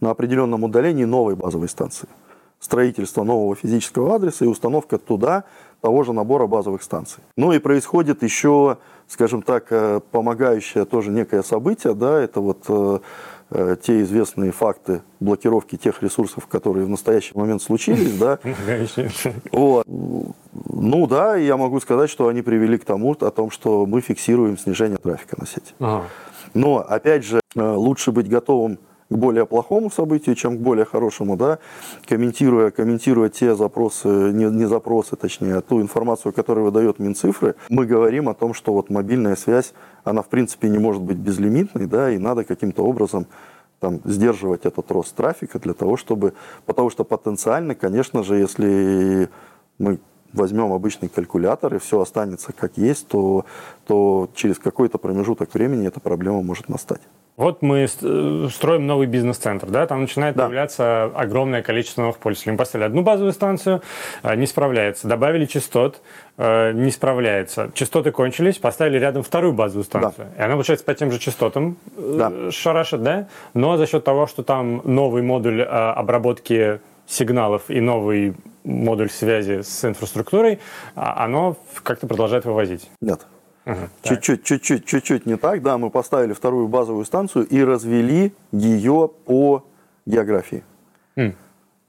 на 0.00 0.10
определенном 0.10 0.62
удалении 0.64 1.04
новой 1.04 1.34
базовой 1.34 1.70
станции. 1.70 2.08
Строительство 2.60 3.24
нового 3.24 3.54
физического 3.56 4.14
адреса 4.14 4.44
и 4.44 4.48
установка 4.48 4.98
туда 4.98 5.44
того 5.80 6.02
же 6.02 6.12
набора 6.12 6.46
базовых 6.46 6.82
станций. 6.82 7.22
Ну 7.36 7.52
и 7.52 7.58
происходит 7.58 8.22
еще, 8.22 8.76
скажем 9.06 9.40
так, 9.40 9.68
э, 9.70 10.00
помогающее 10.10 10.84
тоже 10.84 11.10
некое 11.10 11.42
событие, 11.42 11.94
да, 11.94 12.20
это 12.20 12.42
вот 12.42 12.64
э, 12.68 12.98
те 13.50 14.02
известные 14.02 14.52
факты 14.52 15.02
блокировки 15.20 15.76
тех 15.76 16.02
ресурсов, 16.02 16.46
которые 16.46 16.84
в 16.84 16.88
настоящий 16.88 17.32
момент 17.36 17.62
случились, 17.62 18.16
да. 18.18 18.38
Вот. 19.52 19.86
Ну 19.86 21.06
да, 21.06 21.36
я 21.36 21.56
могу 21.56 21.80
сказать, 21.80 22.10
что 22.10 22.28
они 22.28 22.42
привели 22.42 22.78
к 22.78 22.84
тому, 22.84 23.12
о 23.12 23.30
том, 23.30 23.50
что 23.50 23.86
мы 23.86 24.00
фиксируем 24.00 24.58
снижение 24.58 24.98
трафика 24.98 25.36
на 25.38 25.46
сети. 25.46 25.74
Но, 26.54 26.78
опять 26.78 27.24
же, 27.24 27.40
э, 27.54 27.60
лучше 27.60 28.12
быть 28.12 28.28
готовым 28.28 28.78
к 29.10 29.14
более 29.14 29.46
плохому 29.46 29.90
событию, 29.90 30.34
чем 30.34 30.58
к 30.58 30.60
более 30.60 30.84
хорошему, 30.84 31.36
да, 31.36 31.58
комментируя, 32.06 32.70
комментируя 32.70 33.28
те 33.30 33.54
запросы, 33.54 34.08
не, 34.08 34.44
не 34.44 34.66
запросы, 34.66 35.16
точнее, 35.16 35.56
а 35.56 35.60
ту 35.62 35.80
информацию, 35.80 36.32
которую 36.32 36.66
выдает 36.66 36.98
Минцифры, 36.98 37.54
мы 37.70 37.86
говорим 37.86 38.28
о 38.28 38.34
том, 38.34 38.52
что 38.52 38.72
вот 38.72 38.90
мобильная 38.90 39.36
связь, 39.36 39.72
она 40.04 40.22
в 40.22 40.28
принципе 40.28 40.68
не 40.68 40.78
может 40.78 41.02
быть 41.02 41.16
безлимитной, 41.16 41.86
да, 41.86 42.10
и 42.10 42.18
надо 42.18 42.44
каким-то 42.44 42.84
образом 42.84 43.26
там, 43.80 44.00
сдерживать 44.04 44.66
этот 44.66 44.90
рост 44.90 45.14
трафика 45.14 45.58
для 45.58 45.72
того, 45.72 45.96
чтобы, 45.96 46.34
потому 46.66 46.90
что 46.90 47.04
потенциально, 47.04 47.74
конечно 47.74 48.22
же, 48.22 48.36
если 48.36 49.30
мы 49.78 50.00
возьмем 50.32 50.72
обычный 50.72 51.08
калькулятор 51.08 51.76
и 51.76 51.78
все 51.78 52.00
останется 52.00 52.52
как 52.52 52.76
есть, 52.76 53.08
то, 53.08 53.46
то 53.86 54.28
через 54.34 54.58
какой-то 54.58 54.98
промежуток 54.98 55.54
времени 55.54 55.86
эта 55.86 56.00
проблема 56.00 56.42
может 56.42 56.68
настать. 56.68 57.00
Вот 57.38 57.62
мы 57.62 57.86
э, 57.86 58.48
строим 58.52 58.88
новый 58.88 59.06
бизнес-центр, 59.06 59.68
да, 59.68 59.86
там 59.86 60.00
начинает 60.00 60.34
да. 60.34 60.46
появляться 60.46 61.04
огромное 61.04 61.62
количество 61.62 62.02
новых 62.02 62.18
пользователей. 62.18 62.52
Мы 62.52 62.58
поставили 62.58 62.86
одну 62.86 63.02
базовую 63.02 63.32
станцию, 63.32 63.80
э, 64.24 64.34
не 64.34 64.46
справляется. 64.48 65.06
Добавили 65.06 65.44
частот, 65.44 66.00
э, 66.36 66.72
не 66.72 66.90
справляется. 66.90 67.70
Частоты 67.74 68.10
кончились, 68.10 68.58
поставили 68.58 68.98
рядом 68.98 69.22
вторую 69.22 69.52
базовую 69.52 69.84
станцию. 69.84 70.26
Да. 70.34 70.42
И 70.42 70.44
она, 70.44 70.54
получается, 70.54 70.84
по 70.84 70.94
тем 70.94 71.12
же 71.12 71.20
частотам 71.20 71.76
да. 71.96 72.50
шарашит, 72.50 73.04
да? 73.04 73.28
Но 73.54 73.76
за 73.76 73.86
счет 73.86 74.02
того, 74.02 74.26
что 74.26 74.42
там 74.42 74.82
новый 74.84 75.22
модуль 75.22 75.62
обработки 75.62 76.80
сигналов 77.06 77.70
и 77.70 77.80
новый 77.80 78.34
модуль 78.64 79.10
связи 79.10 79.62
с 79.62 79.84
инфраструктурой, 79.84 80.58
а 80.96 81.24
оно 81.24 81.56
как-то 81.84 82.08
продолжает 82.08 82.44
вывозить. 82.44 82.90
Нет. 83.00 83.20
Чуть-чуть, 84.02 84.44
чуть-чуть, 84.44 84.84
чуть-чуть 84.84 85.26
не 85.26 85.36
так. 85.36 85.62
Да, 85.62 85.78
мы 85.78 85.90
поставили 85.90 86.32
вторую 86.32 86.68
базовую 86.68 87.04
станцию 87.04 87.46
и 87.46 87.62
развели 87.62 88.32
ее 88.52 89.10
по 89.24 89.64
географии. 90.06 90.62
Mm. 91.16 91.34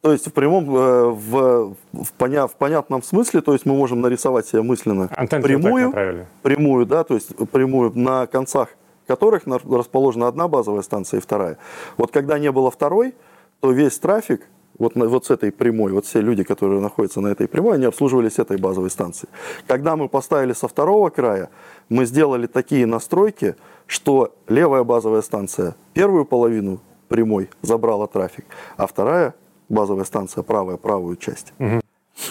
То 0.01 0.13
есть 0.13 0.27
в 0.27 0.31
прямом, 0.31 0.75
э, 0.75 1.09
в, 1.09 1.75
в, 1.91 2.13
поня, 2.13 2.47
в 2.47 2.55
понятном 2.55 3.03
смысле, 3.03 3.41
то 3.41 3.53
есть 3.53 3.65
мы 3.65 3.75
можем 3.75 3.99
нарисовать 3.99 4.47
себе 4.47 4.61
мысленно 4.61 5.09
Антенны 5.15 5.43
прямую, 5.43 6.25
прямую, 6.41 6.85
да, 6.85 7.03
то 7.03 7.15
есть 7.15 7.35
прямую 7.51 7.91
на 7.95 8.25
концах 8.27 8.69
которых 9.09 9.47
расположена 9.47 10.27
одна 10.27 10.47
базовая 10.47 10.83
станция 10.83 11.17
и 11.17 11.21
вторая. 11.21 11.57
Вот 11.97 12.11
когда 12.11 12.37
не 12.37 12.51
было 12.51 12.69
второй, 12.69 13.15
то 13.59 13.71
весь 13.71 13.97
трафик 13.97 14.47
вот, 14.79 14.95
вот 14.95 15.25
с 15.25 15.29
этой 15.29 15.51
прямой, 15.51 15.91
вот 15.91 16.05
все 16.05 16.21
люди, 16.21 16.43
которые 16.43 16.81
находятся 16.81 17.21
на 17.21 17.27
этой 17.27 17.47
прямой, 17.47 17.75
они 17.75 17.85
обслуживались 17.85 18.39
этой 18.39 18.57
базовой 18.57 18.89
станции. 18.89 19.27
Когда 19.67 19.95
мы 19.95 20.07
поставили 20.07 20.53
со 20.53 20.67
второго 20.67 21.09
края, 21.09 21.49
мы 21.89 22.05
сделали 22.05 22.47
такие 22.47 22.85
настройки, 22.85 23.55
что 23.85 24.33
левая 24.47 24.83
базовая 24.83 25.21
станция 25.21 25.75
первую 25.93 26.25
половину 26.25 26.79
прямой 27.09 27.49
забрала 27.61 28.07
трафик, 28.07 28.45
а 28.77 28.87
вторая 28.87 29.33
базовая 29.67 30.05
станция 30.05 30.43
правая 30.43 30.77
правую 30.77 31.17
часть. 31.17 31.53
Угу. 31.59 31.81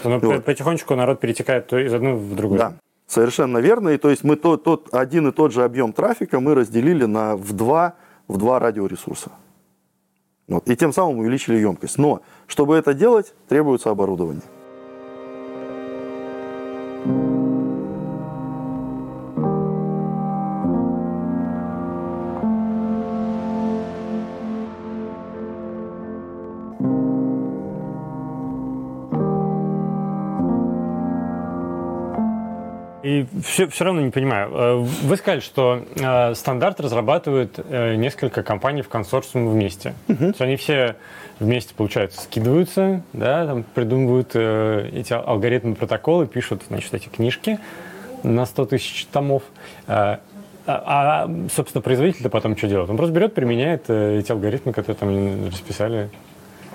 Но 0.04 0.18
вот. 0.18 0.44
потихонечку 0.44 0.94
народ 0.94 1.20
перетекает 1.20 1.72
из 1.72 1.92
одной 1.92 2.14
в 2.14 2.34
другую. 2.34 2.58
Да, 2.58 2.74
совершенно 3.06 3.58
верно. 3.58 3.90
И 3.90 3.98
то 3.98 4.11
есть 4.11 4.24
мы 4.24 4.37
тот, 4.37 4.64
тот 4.64 4.88
один 4.92 5.28
и 5.28 5.32
тот 5.32 5.52
же 5.52 5.64
объем 5.64 5.92
трафика 5.92 6.40
мы 6.40 6.54
разделили 6.54 7.04
на, 7.04 7.37
в, 7.37 7.52
два, 7.52 7.94
в 8.26 8.37
два 8.38 8.58
радиоресурса. 8.58 9.30
Вот. 10.48 10.68
И 10.68 10.76
тем 10.76 10.92
самым 10.92 11.18
увеличили 11.18 11.58
емкость. 11.58 11.98
Но 11.98 12.22
чтобы 12.46 12.76
это 12.76 12.94
делать, 12.94 13.34
требуется 13.48 13.90
оборудование. 13.90 14.42
И 33.18 33.26
все, 33.42 33.66
все 33.66 33.85
равно 33.85 34.00
не 34.00 34.11
понимаю. 34.11 34.50
Э, 34.52 34.76
вы 34.76 35.16
сказали, 35.16 35.40
что 35.40 35.85
э, 35.96 36.35
стандарт 36.35 36.81
разрабатывают 36.81 37.59
э, 37.59 37.96
несколько 37.96 38.42
компаний 38.42 38.83
в 38.83 38.88
консорциуме 38.88 39.50
вместе. 39.50 39.94
Uh-huh. 40.07 40.18
То 40.18 40.26
есть 40.26 40.40
они 40.40 40.57
все 40.57 40.96
вместе, 41.40 41.74
получается, 41.74 42.20
скидываются, 42.20 43.02
да, 43.12 43.46
там 43.46 43.64
придумывают 43.74 44.31
э, 44.35 44.90
эти 44.92 45.12
алгоритмы, 45.12 45.74
протоколы, 45.74 46.26
пишут, 46.26 46.62
значит, 46.68 46.94
эти 46.94 47.09
книжки 47.09 47.59
на 48.22 48.46
100 48.46 48.66
тысяч 48.66 49.07
томов. 49.07 49.42
Э, 49.88 50.18
а, 50.66 51.24
а, 51.26 51.31
собственно, 51.52 51.83
производитель-то 51.83 52.28
потом 52.28 52.57
что 52.57 52.68
делает? 52.68 52.90
Он 52.90 52.96
просто 52.96 53.14
берет, 53.14 53.35
применяет 53.35 53.85
э, 53.88 54.18
эти 54.18 54.31
алгоритмы, 54.31 54.72
которые 54.72 54.96
там 54.96 55.46
расписали. 55.46 56.11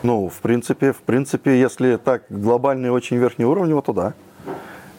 Ну, 0.01 0.27
в 0.27 0.41
принципе, 0.41 0.91
в 0.91 1.03
принципе, 1.03 1.57
если 1.57 1.95
так 1.95 2.23
глобальный 2.29 2.89
очень 2.89 3.15
верхний 3.15 3.45
уровень, 3.45 3.81
то 3.81 3.93
да 3.93 4.13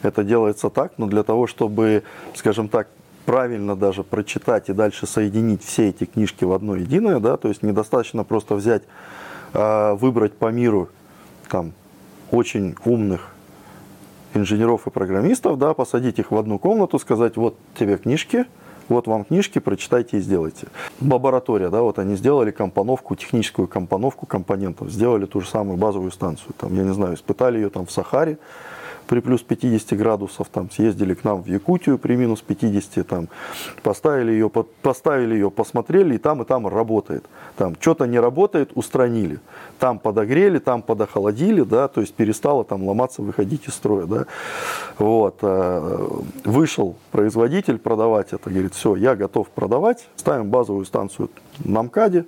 это 0.01 0.23
делается 0.23 0.69
так, 0.69 0.93
но 0.97 1.07
для 1.07 1.23
того, 1.23 1.47
чтобы, 1.47 2.03
скажем 2.35 2.69
так, 2.69 2.87
правильно 3.25 3.75
даже 3.75 4.03
прочитать 4.03 4.69
и 4.69 4.73
дальше 4.73 5.07
соединить 5.07 5.63
все 5.63 5.89
эти 5.89 6.05
книжки 6.05 6.43
в 6.43 6.53
одно 6.53 6.75
единое, 6.75 7.19
да, 7.19 7.37
то 7.37 7.47
есть 7.47 7.63
недостаточно 7.63 8.23
просто 8.23 8.55
взять, 8.55 8.83
а, 9.53 9.95
выбрать 9.95 10.33
по 10.33 10.51
миру 10.51 10.89
там 11.49 11.73
очень 12.31 12.75
умных 12.85 13.35
инженеров 14.33 14.87
и 14.87 14.89
программистов, 14.89 15.57
да, 15.57 15.73
посадить 15.73 16.19
их 16.19 16.31
в 16.31 16.37
одну 16.37 16.59
комнату, 16.59 16.99
сказать, 16.99 17.37
вот 17.37 17.57
тебе 17.77 17.97
книжки, 17.97 18.45
вот 18.89 19.07
вам 19.07 19.23
книжки, 19.23 19.59
прочитайте 19.59 20.17
и 20.17 20.19
сделайте. 20.19 20.67
Лаборатория, 21.01 21.69
да, 21.69 21.81
вот 21.81 21.97
они 21.97 22.15
сделали 22.15 22.51
компоновку, 22.51 23.15
техническую 23.15 23.67
компоновку 23.67 24.25
компонентов, 24.25 24.91
сделали 24.91 25.25
ту 25.25 25.41
же 25.41 25.47
самую 25.47 25.77
базовую 25.77 26.11
станцию, 26.11 26.53
там, 26.57 26.75
я 26.75 26.83
не 26.83 26.93
знаю, 26.93 27.15
испытали 27.15 27.57
ее 27.57 27.69
там 27.69 27.85
в 27.85 27.91
Сахаре, 27.91 28.37
при 29.07 29.19
плюс 29.19 29.41
50 29.41 29.97
градусов, 29.97 30.47
там, 30.49 30.69
съездили 30.71 31.13
к 31.13 31.23
нам 31.23 31.43
в 31.43 31.47
Якутию 31.47 31.97
при 31.97 32.15
минус 32.15 32.41
50, 32.41 33.05
там, 33.07 33.29
поставили 33.83 34.31
ее, 34.31 34.49
поставили 34.49 35.33
ее, 35.35 35.51
посмотрели, 35.51 36.15
и 36.15 36.17
там, 36.17 36.41
и 36.41 36.45
там 36.45 36.67
работает. 36.67 37.25
Там 37.57 37.75
что-то 37.79 38.05
не 38.05 38.19
работает, 38.19 38.71
устранили. 38.75 39.39
Там 39.79 39.99
подогрели, 39.99 40.59
там 40.59 40.81
подохолодили, 40.81 41.61
да, 41.61 41.87
то 41.87 42.01
есть 42.01 42.13
перестало 42.13 42.63
там 42.63 42.83
ломаться, 42.87 43.21
выходить 43.21 43.67
из 43.67 43.73
строя, 43.73 44.05
да. 44.05 44.25
Вот. 44.97 45.37
Э, 45.41 46.07
вышел 46.43 46.95
производитель 47.11 47.77
продавать 47.77 48.33
это, 48.33 48.49
говорит, 48.49 48.73
все, 48.73 48.95
я 48.95 49.15
готов 49.15 49.49
продавать, 49.49 50.07
ставим 50.15 50.49
базовую 50.49 50.85
станцию 50.85 51.29
на 51.63 51.83
МКАДе, 51.83 52.25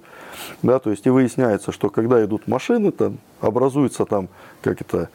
да, 0.61 0.79
то 0.79 0.91
есть 0.91 1.05
и 1.05 1.09
выясняется, 1.09 1.71
что 1.71 1.89
когда 1.89 2.23
идут 2.23 2.47
машины, 2.47 2.91
там 2.91 3.17
образуется 3.41 4.05
там, 4.05 4.29
как 4.61 4.81
это, 4.81 5.09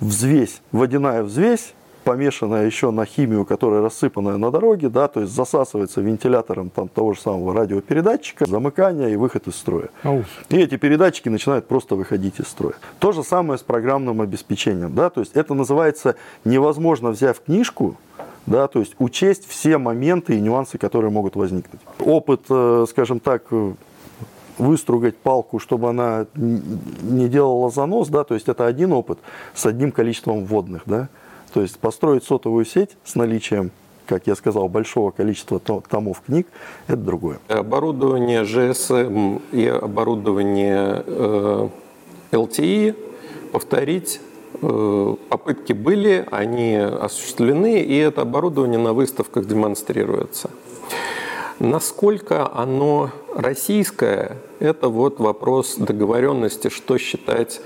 взвесь, 0.00 0.60
водяная 0.72 1.22
взвесь, 1.22 1.74
помешанная 2.04 2.66
еще 2.66 2.90
на 2.90 3.06
химию, 3.06 3.44
которая 3.44 3.82
рассыпанная 3.82 4.36
на 4.36 4.50
дороге, 4.50 4.88
да, 4.88 5.08
то 5.08 5.20
есть 5.20 5.32
засасывается 5.32 6.00
вентилятором 6.00 6.70
там, 6.70 6.88
того 6.88 7.14
же 7.14 7.20
самого 7.20 7.54
радиопередатчика, 7.54 8.46
замыкание 8.46 9.12
и 9.12 9.16
выход 9.16 9.48
из 9.48 9.56
строя. 9.56 9.88
Ау. 10.02 10.24
И 10.50 10.56
эти 10.56 10.76
передатчики 10.76 11.28
начинают 11.28 11.66
просто 11.66 11.96
выходить 11.96 12.38
из 12.38 12.46
строя. 12.46 12.74
То 12.98 13.12
же 13.12 13.24
самое 13.24 13.58
с 13.58 13.62
программным 13.62 14.20
обеспечением, 14.20 14.94
да, 14.94 15.10
то 15.10 15.20
есть 15.20 15.32
это 15.34 15.54
называется 15.54 16.16
невозможно, 16.44 17.10
взяв 17.10 17.40
книжку, 17.40 17.96
да, 18.46 18.68
то 18.68 18.80
есть 18.80 18.94
учесть 18.98 19.48
все 19.48 19.78
моменты 19.78 20.36
и 20.36 20.40
нюансы, 20.40 20.76
которые 20.76 21.10
могут 21.10 21.34
возникнуть. 21.34 21.80
Опыт, 21.98 22.42
э, 22.50 22.84
скажем 22.90 23.18
так, 23.20 23.44
выстругать 24.58 25.16
палку, 25.16 25.58
чтобы 25.58 25.88
она 25.90 26.26
не 26.34 27.28
делала 27.28 27.70
занос, 27.70 28.08
да, 28.08 28.24
то 28.24 28.34
есть 28.34 28.48
это 28.48 28.66
один 28.66 28.92
опыт 28.92 29.18
с 29.54 29.66
одним 29.66 29.92
количеством 29.92 30.44
вводных, 30.44 30.82
да, 30.86 31.08
то 31.52 31.62
есть 31.62 31.78
построить 31.78 32.24
сотовую 32.24 32.64
сеть 32.64 32.96
с 33.04 33.14
наличием 33.14 33.70
как 34.06 34.26
я 34.26 34.34
сказал, 34.34 34.68
большого 34.68 35.10
количества 35.10 35.58
томов 35.58 36.22
книг, 36.26 36.46
это 36.86 36.98
другое. 36.98 37.38
Оборудование 37.48 38.42
GSM 38.42 39.40
и 39.52 39.66
оборудование 39.66 41.02
э, 41.06 41.68
LTE, 42.32 42.94
повторить, 43.52 44.20
э, 44.60 45.16
попытки 45.28 45.72
были, 45.72 46.26
они 46.30 46.76
осуществлены, 46.76 47.80
и 47.80 47.96
это 47.96 48.22
оборудование 48.22 48.78
на 48.78 48.92
выставках 48.92 49.46
демонстрируется. 49.46 50.50
Насколько 51.60 52.50
оно 52.52 53.10
российское, 53.34 54.38
это 54.58 54.88
вот 54.88 55.20
вопрос 55.20 55.76
договоренности, 55.76 56.68
что 56.68 56.98
считать 56.98 57.60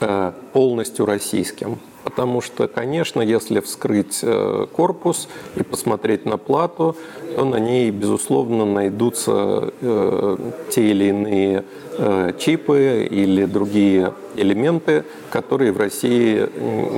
э, 0.00 0.32
полностью 0.52 1.04
российским. 1.04 1.78
Потому 2.04 2.42
что, 2.42 2.68
конечно, 2.68 3.22
если 3.22 3.60
вскрыть 3.60 4.20
э, 4.22 4.66
корпус 4.72 5.28
и 5.56 5.62
посмотреть 5.62 6.26
на 6.26 6.36
плату, 6.36 6.96
на 7.36 7.56
ней, 7.56 7.90
безусловно, 7.90 8.64
найдутся 8.64 9.72
э, 9.80 10.36
те 10.70 10.90
или 10.90 11.06
иные 11.06 11.64
э, 11.98 12.32
чипы 12.38 13.08
или 13.10 13.44
другие 13.44 14.12
элементы, 14.36 15.04
которые 15.30 15.70
в 15.70 15.78
России 15.78 16.48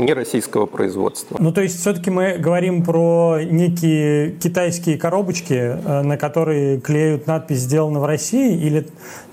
не 0.01 0.15
российского 0.15 0.65
производства. 0.65 1.37
Ну, 1.39 1.53
то 1.53 1.61
есть 1.61 1.79
все-таки 1.79 2.11
мы 2.11 2.37
говорим 2.39 2.83
про 2.83 3.41
некие 3.43 4.31
китайские 4.33 4.97
коробочки, 4.97 5.77
на 5.85 6.17
которые 6.17 6.81
клеют 6.81 7.27
надпись 7.27 7.59
«Сделано 7.59 8.01
в 8.01 8.07
России» 8.07 8.57
или 8.59 8.87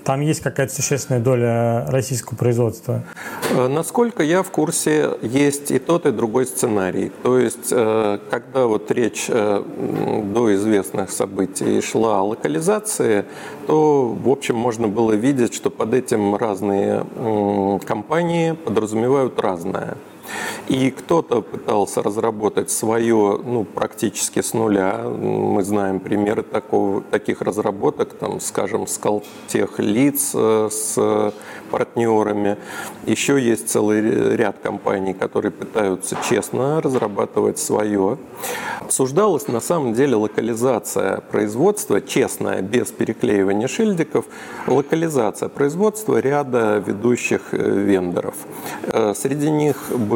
там 0.04 0.20
есть 0.20 0.40
какая-то 0.40 0.74
существенная 0.74 1.22
доля 1.22 1.86
российского 1.88 2.36
производства? 2.36 3.04
Насколько 3.54 4.22
я 4.22 4.42
в 4.42 4.50
курсе, 4.50 5.12
есть 5.22 5.70
и 5.70 5.78
тот, 5.78 6.04
и 6.04 6.10
другой 6.10 6.44
сценарий. 6.44 7.10
То 7.22 7.38
есть, 7.38 7.70
когда 7.70 8.66
вот 8.66 8.90
речь 8.90 9.28
до 9.28 10.54
известных 10.94 11.10
событий 11.10 11.80
шла 11.80 12.20
о 12.20 12.24
локализации, 12.24 13.24
то, 13.66 14.06
в 14.08 14.28
общем, 14.28 14.56
можно 14.56 14.88
было 14.88 15.12
видеть, 15.12 15.54
что 15.54 15.70
под 15.70 15.94
этим 15.94 16.36
разные 16.36 17.04
компании 17.86 18.52
подразумевают 18.52 19.40
разное. 19.40 19.96
И 20.68 20.90
кто-то 20.90 21.42
пытался 21.42 22.02
разработать 22.02 22.70
свое 22.70 23.40
ну, 23.44 23.64
практически 23.64 24.40
с 24.40 24.54
нуля. 24.54 25.02
Мы 25.04 25.62
знаем 25.62 26.00
примеры 26.00 26.42
такого, 26.42 27.02
таких 27.02 27.42
разработок, 27.42 28.14
там, 28.14 28.40
скажем, 28.40 28.86
с 28.86 29.00
тех 29.48 29.78
лиц, 29.78 30.34
с 30.34 31.32
партнерами. 31.70 32.56
Еще 33.04 33.40
есть 33.40 33.68
целый 33.68 34.36
ряд 34.36 34.56
компаний, 34.62 35.12
которые 35.12 35.52
пытаются 35.52 36.16
честно 36.28 36.80
разрабатывать 36.80 37.58
свое. 37.58 38.18
Обсуждалась 38.80 39.48
на 39.48 39.60
самом 39.60 39.92
деле 39.94 40.16
локализация 40.16 41.20
производства, 41.20 42.00
честная, 42.00 42.62
без 42.62 42.90
переклеивания 42.92 43.68
шильдиков, 43.68 44.24
локализация 44.66 45.48
производства 45.48 46.18
ряда 46.18 46.82
ведущих 46.86 47.52
э, 47.52 47.56
вендоров. 47.58 48.34
Э, 48.86 49.12
среди 49.14 49.50
них 49.50 49.76
был 49.90 50.13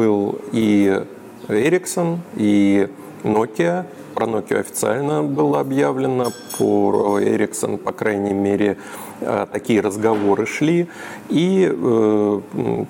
и 0.51 1.03
Ericsson, 1.47 2.19
и 2.35 2.87
Nokia, 3.23 3.85
про 4.13 4.25
Nokia 4.25 4.59
официально 4.59 5.23
было 5.23 5.59
объявлено, 5.59 6.27
про 6.57 7.19
Ericsson, 7.19 7.77
по 7.77 7.91
крайней 7.91 8.33
мере, 8.33 8.77
э, 9.21 9.45
такие 9.51 9.81
разговоры 9.81 10.45
шли. 10.45 10.87
И 11.29 11.69
э, 11.71 12.41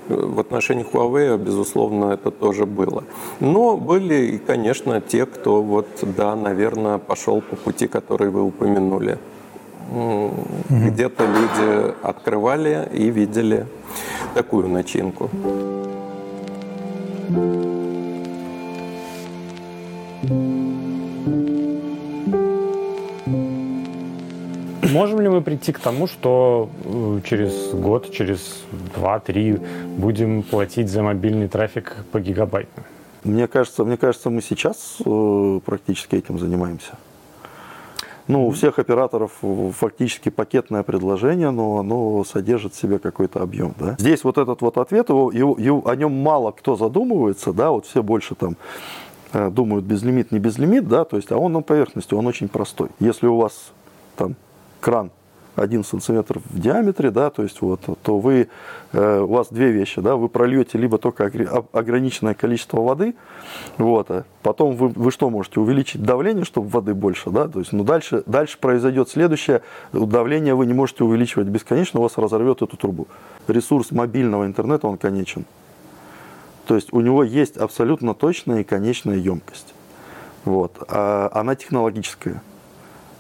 в 0.09 0.39
отношении 0.39 0.85
Huawei, 0.85 1.37
безусловно, 1.37 2.13
это 2.13 2.31
тоже 2.31 2.65
было. 2.65 3.03
Но 3.39 3.77
были, 3.77 4.41
конечно, 4.45 5.01
те, 5.01 5.25
кто 5.25 5.61
вот, 5.61 5.87
да, 6.01 6.35
наверное, 6.35 6.97
пошел 6.97 7.41
по 7.41 7.55
пути, 7.55 7.87
который 7.87 8.29
вы 8.29 8.43
упомянули. 8.43 9.17
Где-то 10.69 11.25
люди 11.25 11.93
открывали 12.03 12.87
и 12.93 13.09
видели 13.09 13.65
такую 14.35 14.67
начинку. 14.67 15.29
Можем 24.91 25.21
ли 25.21 25.29
мы 25.29 25.41
прийти 25.41 25.71
к 25.71 25.79
тому, 25.79 26.07
что 26.07 26.69
э, 26.83 27.21
через 27.23 27.71
год, 27.73 28.11
через 28.11 28.63
два-три 28.95 29.59
будем 29.97 30.41
платить 30.41 30.89
за 30.89 31.03
мобильный 31.03 31.47
трафик 31.47 31.97
по 32.11 32.19
гигабайту? 32.19 32.81
Мне 33.23 33.47
кажется, 33.47 33.83
мне 33.83 33.97
кажется, 33.97 34.31
мы 34.31 34.41
сейчас 34.41 34.97
э, 35.05 35.59
практически 35.63 36.15
этим 36.15 36.39
занимаемся. 36.39 36.97
Ну, 38.29 38.45
у 38.45 38.51
всех 38.51 38.77
операторов 38.77 39.31
фактически 39.75 40.29
пакетное 40.29 40.83
предложение, 40.83 41.49
но 41.49 41.79
оно 41.79 42.23
содержит 42.23 42.75
в 42.75 42.79
себе 42.79 42.99
какой-то 42.99 43.41
объем. 43.41 43.73
Да? 43.79 43.95
Здесь 43.97 44.23
вот 44.23 44.37
этот 44.37 44.61
вот 44.61 44.77
ответ, 44.77 45.09
его, 45.09 45.31
его, 45.31 45.57
его, 45.57 45.87
о 45.89 45.95
нем 45.95 46.13
мало 46.13 46.51
кто 46.51 46.75
задумывается, 46.75 47.53
да, 47.53 47.71
вот 47.71 47.87
все 47.87 48.03
больше 48.03 48.35
там 48.35 48.55
э, 49.33 49.49
думают 49.49 49.83
безлимит, 49.83 50.31
не 50.31 50.37
безлимит, 50.37 50.87
да, 50.87 51.05
то 51.05 51.17
есть, 51.17 51.31
а 51.31 51.37
он 51.37 51.53
на 51.53 51.61
поверхности, 51.61 52.13
он 52.13 52.27
очень 52.27 52.49
простой. 52.49 52.89
Если 52.99 53.25
у 53.25 53.37
вас 53.37 53.71
там 54.15 54.35
кран 54.79 55.09
1 55.59 55.83
сантиметр 55.83 56.39
в 56.45 56.59
диаметре, 56.59 57.11
да, 57.11 57.29
то 57.29 57.43
есть 57.43 57.61
вот, 57.61 57.81
то 58.01 58.19
вы, 58.19 58.49
э, 58.93 59.19
у 59.19 59.27
вас 59.27 59.47
две 59.49 59.71
вещи, 59.71 60.01
да, 60.01 60.15
вы 60.15 60.29
прольете 60.29 60.77
либо 60.77 60.97
только 60.97 61.25
ограниченное 61.71 62.33
количество 62.33 62.81
воды, 62.81 63.15
вот, 63.77 64.09
а 64.09 64.23
потом 64.41 64.75
вы, 64.75 64.87
вы 64.89 65.11
что 65.11 65.29
можете, 65.29 65.59
увеличить 65.59 66.01
давление, 66.01 66.45
чтобы 66.45 66.69
воды 66.69 66.93
больше, 66.93 67.29
да, 67.29 67.47
то 67.47 67.59
есть, 67.59 67.73
ну 67.73 67.83
дальше, 67.83 68.23
дальше 68.25 68.57
произойдет 68.59 69.09
следующее, 69.09 69.61
давление 69.91 70.55
вы 70.55 70.65
не 70.65 70.73
можете 70.73 71.03
увеличивать 71.03 71.47
бесконечно, 71.47 71.99
у 71.99 72.03
вас 72.03 72.17
разорвет 72.17 72.61
эту 72.61 72.77
трубу. 72.77 73.07
Ресурс 73.47 73.91
мобильного 73.91 74.45
интернета, 74.45 74.87
он 74.87 74.97
конечен. 74.97 75.45
То 76.65 76.75
есть 76.75 76.93
у 76.93 77.01
него 77.01 77.23
есть 77.23 77.57
абсолютно 77.57 78.13
точная 78.13 78.61
и 78.61 78.63
конечная 78.63 79.15
емкость. 79.15 79.73
Вот. 80.45 80.71
А 80.87 81.31
она 81.33 81.55
технологическая 81.55 82.43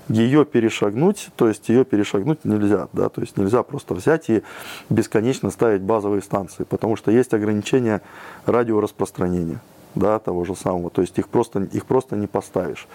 ее 0.09 0.43
перешагнуть, 0.43 1.29
то 1.35 1.47
есть 1.47 1.69
ее 1.69 1.85
перешагнуть 1.85 2.43
нельзя, 2.43 2.87
да, 2.93 3.09
то 3.09 3.21
есть 3.21 3.37
нельзя 3.37 3.63
просто 3.63 3.93
взять 3.93 4.29
и 4.29 4.43
бесконечно 4.89 5.51
ставить 5.51 5.81
базовые 5.81 6.21
станции, 6.21 6.63
потому 6.63 6.95
что 6.95 7.11
есть 7.11 7.33
ограничения 7.33 8.01
радиораспространения, 8.45 9.61
да, 9.95 10.19
того 10.19 10.45
же 10.45 10.55
самого, 10.55 10.89
то 10.89 11.01
есть 11.01 11.17
их 11.19 11.29
просто, 11.29 11.61
их 11.61 11.85
просто 11.85 12.15
не 12.15 12.27
поставишь. 12.27 12.87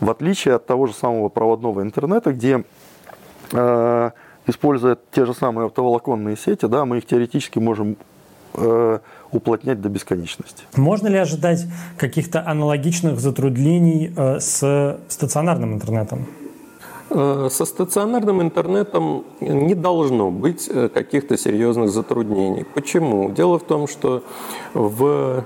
В 0.00 0.08
отличие 0.10 0.54
от 0.54 0.66
того 0.66 0.86
же 0.86 0.94
самого 0.94 1.28
проводного 1.28 1.82
интернета, 1.82 2.32
где 2.32 2.64
э, 3.52 4.10
используя 4.46 4.96
те 5.10 5.26
же 5.26 5.34
самые 5.34 5.66
оптоволоконные 5.66 6.36
сети, 6.36 6.66
да, 6.66 6.84
мы 6.84 6.98
их 6.98 7.06
теоретически 7.06 7.58
можем 7.58 7.96
э, 8.54 8.98
уплотнять 9.32 9.80
до 9.80 9.88
бесконечности. 9.88 10.64
Можно 10.76 11.08
ли 11.08 11.18
ожидать 11.18 11.66
каких-то 11.98 12.46
аналогичных 12.46 13.18
затруднений 13.18 14.12
э, 14.16 14.38
с 14.38 14.98
стационарным 15.08 15.74
интернетом? 15.74 16.28
Э, 17.14 17.48
со 17.50 17.66
стационарным 17.66 18.40
интернетом 18.40 19.24
не 19.40 19.74
должно 19.74 20.30
быть 20.30 20.68
э, 20.72 20.88
каких-то 20.88 21.36
серьезных 21.36 21.90
затруднений. 21.90 22.64
Почему? 22.74 23.30
Дело 23.30 23.58
в 23.58 23.64
том, 23.64 23.86
что 23.86 24.22
в 24.72 25.44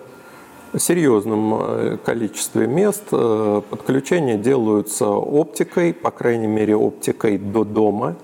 серьезном 0.79 1.55
э, 1.55 1.99
количестве 2.05 2.69
мест 2.69 3.11
подключения 3.11 4.37
делаются 4.37 5.09
оптикой, 5.09 5.93
по 5.93 6.11
крайней 6.11 6.47
мере 6.47 6.77
оптикой 6.77 7.39
до 7.39 7.65
дома, 7.65 8.15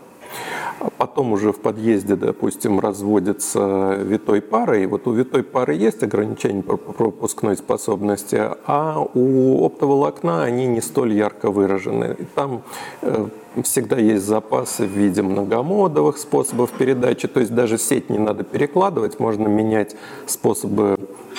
потом 0.98 1.32
уже 1.32 1.52
в 1.52 1.60
подъезде, 1.60 2.16
допустим, 2.16 2.80
разводится 2.80 3.96
витой 4.00 4.40
парой. 4.40 4.86
Вот 4.86 5.06
у 5.06 5.12
витой 5.12 5.42
пары 5.42 5.74
есть 5.74 6.02
ограничения 6.02 6.62
по 6.62 6.76
пропускной 6.76 7.56
способности, 7.56 8.40
а 8.66 9.04
у 9.14 9.64
оптоволокна 9.64 10.44
они 10.44 10.66
не 10.66 10.80
столь 10.80 11.14
ярко 11.14 11.50
выражены. 11.50 12.16
Там 12.34 12.62
э, 13.02 13.26
всегда 13.62 13.96
есть 13.96 14.24
запасы 14.24 14.86
в 14.86 14.90
виде 14.90 15.22
многомодовых 15.22 16.18
способов 16.18 16.70
передачи, 16.70 17.28
то 17.28 17.40
есть 17.40 17.54
даже 17.54 17.78
сеть 17.78 18.10
не 18.10 18.18
надо 18.18 18.44
перекладывать, 18.44 19.20
можно 19.20 19.48
менять 19.48 19.96
способы 20.26 20.96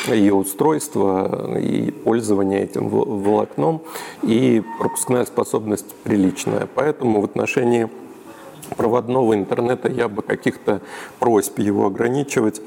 ее 0.08 0.34
устройства 0.34 1.58
и 1.58 1.92
пользования 1.92 2.64
этим 2.64 2.90
волокном, 2.90 3.82
и 4.22 4.62
пропускная 4.80 5.26
способность 5.26 5.94
приличная. 6.04 6.68
Поэтому 6.76 7.22
в 7.22 7.26
отношении 7.26 7.90
проводного 8.76 9.36
интернета 9.36 9.90
я 9.90 10.08
бы 10.08 10.22
каких-то 10.22 10.82
просьб 11.20 11.60
его 11.60 11.88
ограничивать 11.88 12.62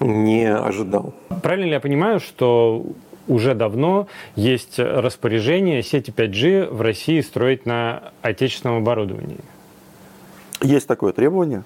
не 0.00 0.44
ожидал. 0.46 1.14
Правильно 1.42 1.64
ли 1.64 1.70
я 1.70 1.80
понимаю, 1.80 2.20
что 2.20 2.84
уже 3.28 3.54
давно 3.54 4.06
есть 4.36 4.78
распоряжение 4.78 5.82
сети 5.82 6.10
5G 6.10 6.72
в 6.72 6.80
России 6.80 7.20
строить 7.20 7.66
на 7.66 8.12
отечественном 8.22 8.78
оборудовании? 8.78 9.40
Есть 10.62 10.86
такое 10.86 11.12
требование. 11.12 11.64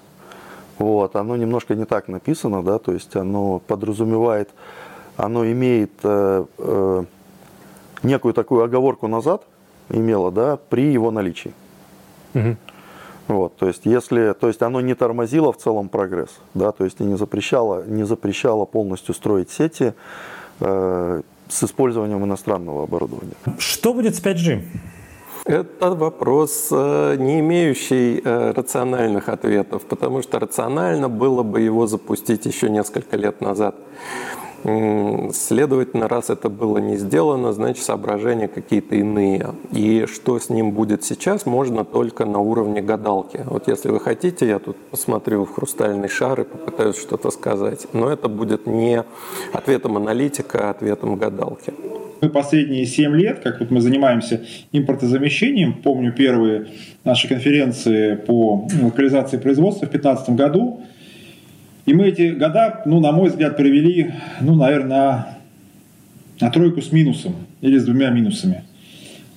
Вот, 0.77 1.15
оно 1.15 1.35
немножко 1.35 1.75
не 1.75 1.85
так 1.85 2.07
написано, 2.07 2.63
да, 2.63 2.79
то 2.79 2.91
есть 2.91 3.15
оно 3.15 3.59
подразумевает, 3.59 4.49
оно 5.15 5.45
имеет 5.45 5.91
э, 6.01 6.45
э, 6.57 7.03
некую 8.01 8.33
такую 8.33 8.63
оговорку 8.63 9.07
назад, 9.07 9.43
имело, 9.89 10.31
да, 10.31 10.57
при 10.57 10.91
его 10.91 11.11
наличии. 11.11 11.53
Угу. 12.33 12.55
Вот, 13.31 13.55
то 13.55 13.67
есть, 13.67 13.85
если, 13.85 14.33
то 14.33 14.47
есть 14.47 14.61
оно 14.61 14.81
не 14.81 14.93
тормозило 14.93 15.53
в 15.53 15.57
целом 15.57 15.87
прогресс, 15.87 16.31
да, 16.53 16.73
то 16.73 16.83
есть 16.83 16.99
и 16.99 17.03
не 17.05 17.17
запрещало, 17.17 17.85
не 17.85 18.03
запрещало 18.03 18.65
полностью 18.65 19.15
строить 19.15 19.49
сети 19.49 19.93
э, 20.59 21.21
с 21.47 21.63
использованием 21.63 22.25
иностранного 22.25 22.83
оборудования. 22.83 23.35
Что 23.57 23.93
будет 23.93 24.15
с 24.15 24.21
5G? 24.21 24.63
Это 25.45 25.91
вопрос, 25.91 26.67
э, 26.71 27.15
не 27.19 27.39
имеющий 27.39 28.21
э, 28.21 28.51
рациональных 28.51 29.29
ответов, 29.29 29.83
потому 29.85 30.21
что 30.21 30.37
рационально 30.37 31.07
было 31.07 31.41
бы 31.41 31.61
его 31.61 31.87
запустить 31.87 32.45
еще 32.45 32.69
несколько 32.69 33.15
лет 33.15 33.39
назад. 33.39 33.75
Следовательно, 34.63 36.07
раз 36.07 36.29
это 36.29 36.49
было 36.49 36.77
не 36.77 36.97
сделано, 36.97 37.51
значит 37.51 37.83
соображения 37.83 38.47
какие-то 38.47 38.95
иные. 38.95 39.55
И 39.71 40.05
что 40.05 40.37
с 40.37 40.49
ним 40.49 40.71
будет 40.71 41.03
сейчас, 41.03 41.45
можно 41.45 41.83
только 41.83 42.25
на 42.25 42.39
уровне 42.39 42.81
гадалки. 42.81 43.41
Вот 43.45 43.67
если 43.67 43.89
вы 43.89 43.99
хотите, 43.99 44.47
я 44.47 44.59
тут 44.59 44.77
посмотрю 44.91 45.45
в 45.45 45.53
хрустальный 45.53 46.09
шар 46.09 46.41
и 46.41 46.43
попытаюсь 46.43 46.97
что-то 46.97 47.31
сказать. 47.31 47.87
Но 47.93 48.09
это 48.09 48.29
будет 48.29 48.67
не 48.67 49.03
ответом 49.53 49.97
аналитика, 49.97 50.67
а 50.67 50.71
ответом 50.71 51.15
гадалки. 51.15 51.73
Мы 52.21 52.29
последние 52.29 52.85
7 52.85 53.15
лет, 53.15 53.39
как 53.39 53.59
вот 53.61 53.71
мы 53.71 53.81
занимаемся 53.81 54.45
импортозамещением, 54.71 55.81
помню 55.81 56.13
первые 56.13 56.67
наши 57.03 57.27
конференции 57.27 58.13
по 58.13 58.67
локализации 58.79 59.37
производства 59.37 59.87
в 59.87 59.89
2015 59.89 60.29
году, 60.35 60.83
и 61.85 61.93
мы 61.93 62.09
эти 62.09 62.29
года, 62.31 62.81
ну, 62.85 62.99
на 62.99 63.11
мой 63.11 63.29
взгляд, 63.29 63.57
провели, 63.57 64.11
ну, 64.39 64.55
наверное, 64.55 64.87
на, 64.89 65.27
на 66.39 66.51
тройку 66.51 66.81
с 66.81 66.91
минусом 66.91 67.35
или 67.61 67.77
с 67.77 67.85
двумя 67.85 68.09
минусами. 68.09 68.63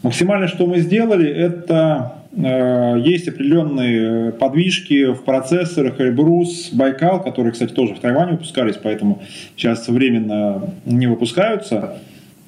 Максимально, 0.02 0.48
что 0.48 0.66
мы 0.66 0.80
сделали, 0.80 1.26
это 1.26 2.16
э, 2.36 3.00
есть 3.02 3.26
определенные 3.28 4.32
подвижки 4.32 5.12
в 5.12 5.24
процессорах 5.24 5.98
Эльбрус, 6.00 6.68
Байкал, 6.72 7.22
которые, 7.22 7.52
кстати, 7.52 7.72
тоже 7.72 7.94
в 7.94 8.00
Тайване 8.00 8.32
выпускались, 8.32 8.76
поэтому 8.76 9.22
сейчас 9.56 9.88
временно 9.88 10.68
не 10.84 11.06
выпускаются. 11.06 11.96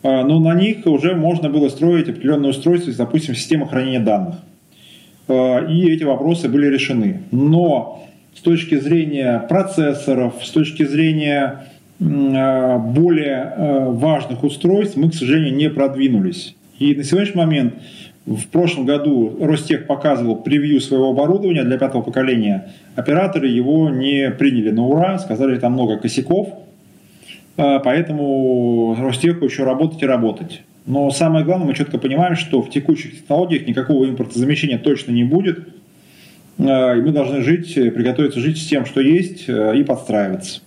Э, 0.03 0.25
но 0.25 0.39
на 0.41 0.55
них 0.55 0.85
уже 0.85 1.15
можно 1.15 1.49
было 1.49 1.71
строить 1.71 2.11
определенные 2.11 2.51
устройства, 2.51 2.93
допустим, 2.93 3.35
система 3.35 3.67
хранения 3.67 4.01
данных. 4.01 4.37
И 5.29 5.91
эти 5.91 6.05
вопросы 6.05 6.49
были 6.49 6.67
решены. 6.69 7.23
Но 7.33 8.07
с 8.37 8.41
точки 8.41 8.77
зрения 8.77 9.45
процессоров, 9.49 10.35
с 10.43 10.51
точки 10.51 10.85
зрения 10.85 11.65
более 11.99 13.55
важных 13.89 14.45
устройств 14.45 14.97
мы, 14.97 15.11
к 15.11 15.15
сожалению, 15.15 15.57
не 15.57 15.71
продвинулись. 15.71 16.55
И 16.79 16.95
на 16.95 17.03
сегодняшний 17.03 17.41
момент 17.41 17.75
в 18.27 18.49
прошлом 18.49 18.85
году 18.85 19.37
Ростех 19.41 19.87
показывал 19.87 20.37
превью 20.37 20.81
своего 20.81 21.11
оборудования 21.11 21.65
для 21.65 21.79
пятого 21.79 22.03
поколения. 22.03 22.73
Операторы 22.97 23.47
его 23.47 23.89
не 23.89 24.31
приняли 24.31 24.71
на 24.71 24.87
ура, 24.87 25.19
сказали, 25.19 25.59
там 25.59 25.73
много 25.73 25.97
косяков, 25.97 26.49
а, 27.57 27.79
поэтому 27.79 28.97
Ростеху 28.99 29.45
еще 29.45 29.65
работать 29.65 30.03
и 30.03 30.07
работать. 30.07 30.63
Но 30.87 31.11
самое 31.11 31.45
главное, 31.45 31.69
мы 31.69 31.75
четко 31.75 31.99
понимаем, 31.99 32.37
что 32.37 32.63
в 32.63 32.71
текущих 32.71 33.21
технологиях 33.21 33.67
никакого 33.67 34.05
импортозамещения 34.09 34.79
точно 34.79 35.13
не 35.13 35.25
будет. 35.25 35.69
А, 36.59 36.95
и 36.95 37.01
мы 37.01 37.13
должны 37.13 37.43
жить, 37.43 37.75
приготовиться 37.75 38.41
жить 38.41 38.59
с 38.59 38.67
тем, 38.67 38.87
что 38.87 39.01
есть, 39.01 39.49
а, 39.49 39.73
и 39.73 39.85
подстраиваться. 39.85 40.61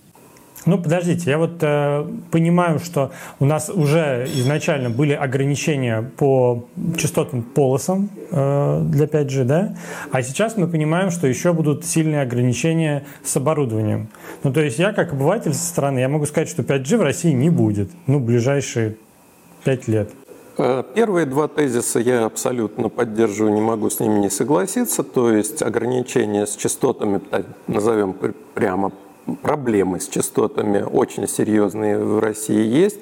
Ну, 0.66 0.76
подождите, 0.76 1.30
я 1.30 1.38
вот 1.38 1.62
э, 1.62 2.06
понимаю, 2.30 2.80
что 2.80 3.12
у 3.38 3.46
нас 3.46 3.70
уже 3.70 4.28
изначально 4.34 4.90
были 4.90 5.14
ограничения 5.14 6.02
по 6.18 6.68
частотным 6.98 7.42
полосам 7.42 8.10
э, 8.30 8.82
для 8.90 9.06
5G, 9.06 9.44
да? 9.44 9.74
А 10.12 10.22
сейчас 10.22 10.58
мы 10.58 10.68
понимаем, 10.68 11.10
что 11.10 11.26
еще 11.26 11.54
будут 11.54 11.86
сильные 11.86 12.20
ограничения 12.20 13.04
с 13.24 13.34
оборудованием. 13.38 14.10
Ну, 14.42 14.52
то 14.52 14.60
есть 14.60 14.78
я, 14.78 14.92
как 14.92 15.14
обыватель 15.14 15.54
со 15.54 15.66
стороны, 15.66 16.00
я 16.00 16.10
могу 16.10 16.26
сказать, 16.26 16.50
что 16.50 16.62
5G 16.62 16.98
в 16.98 17.02
России 17.02 17.32
не 17.32 17.48
будет, 17.48 17.90
ну, 18.06 18.20
ближайшие 18.20 18.96
5 19.64 19.88
лет. 19.88 20.10
Э, 20.56 20.82
первые 20.94 21.26
два 21.26 21.48
тезиса 21.48 21.98
я 21.98 22.24
абсолютно 22.24 22.88
поддерживаю, 22.88 23.52
не 23.54 23.60
могу 23.60 23.90
с 23.90 24.00
ними 24.00 24.18
не 24.18 24.30
согласиться. 24.30 25.02
То 25.02 25.30
есть 25.30 25.62
ограничения 25.62 26.46
с 26.46 26.56
частотами, 26.56 27.20
назовем 27.66 28.14
прямо 28.54 28.92
проблемы 29.42 30.00
с 30.00 30.08
частотами 30.08 30.82
очень 30.82 31.28
серьезные 31.28 31.98
в 31.98 32.18
России 32.18 32.64
есть, 32.64 32.98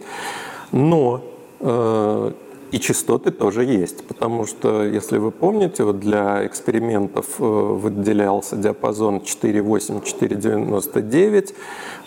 но 0.72 1.22
э, 1.61 2.32
и 2.70 2.78
частоты 2.78 3.30
тоже 3.30 3.64
есть, 3.64 4.06
потому 4.06 4.44
что, 4.46 4.84
если 4.84 5.16
вы 5.18 5.30
помните, 5.30 5.84
вот 5.84 6.00
для 6.00 6.46
экспериментов 6.46 7.26
э, 7.38 7.44
выделялся 7.44 8.56
диапазон 8.56 9.18
4.8-4.99. 9.18 11.54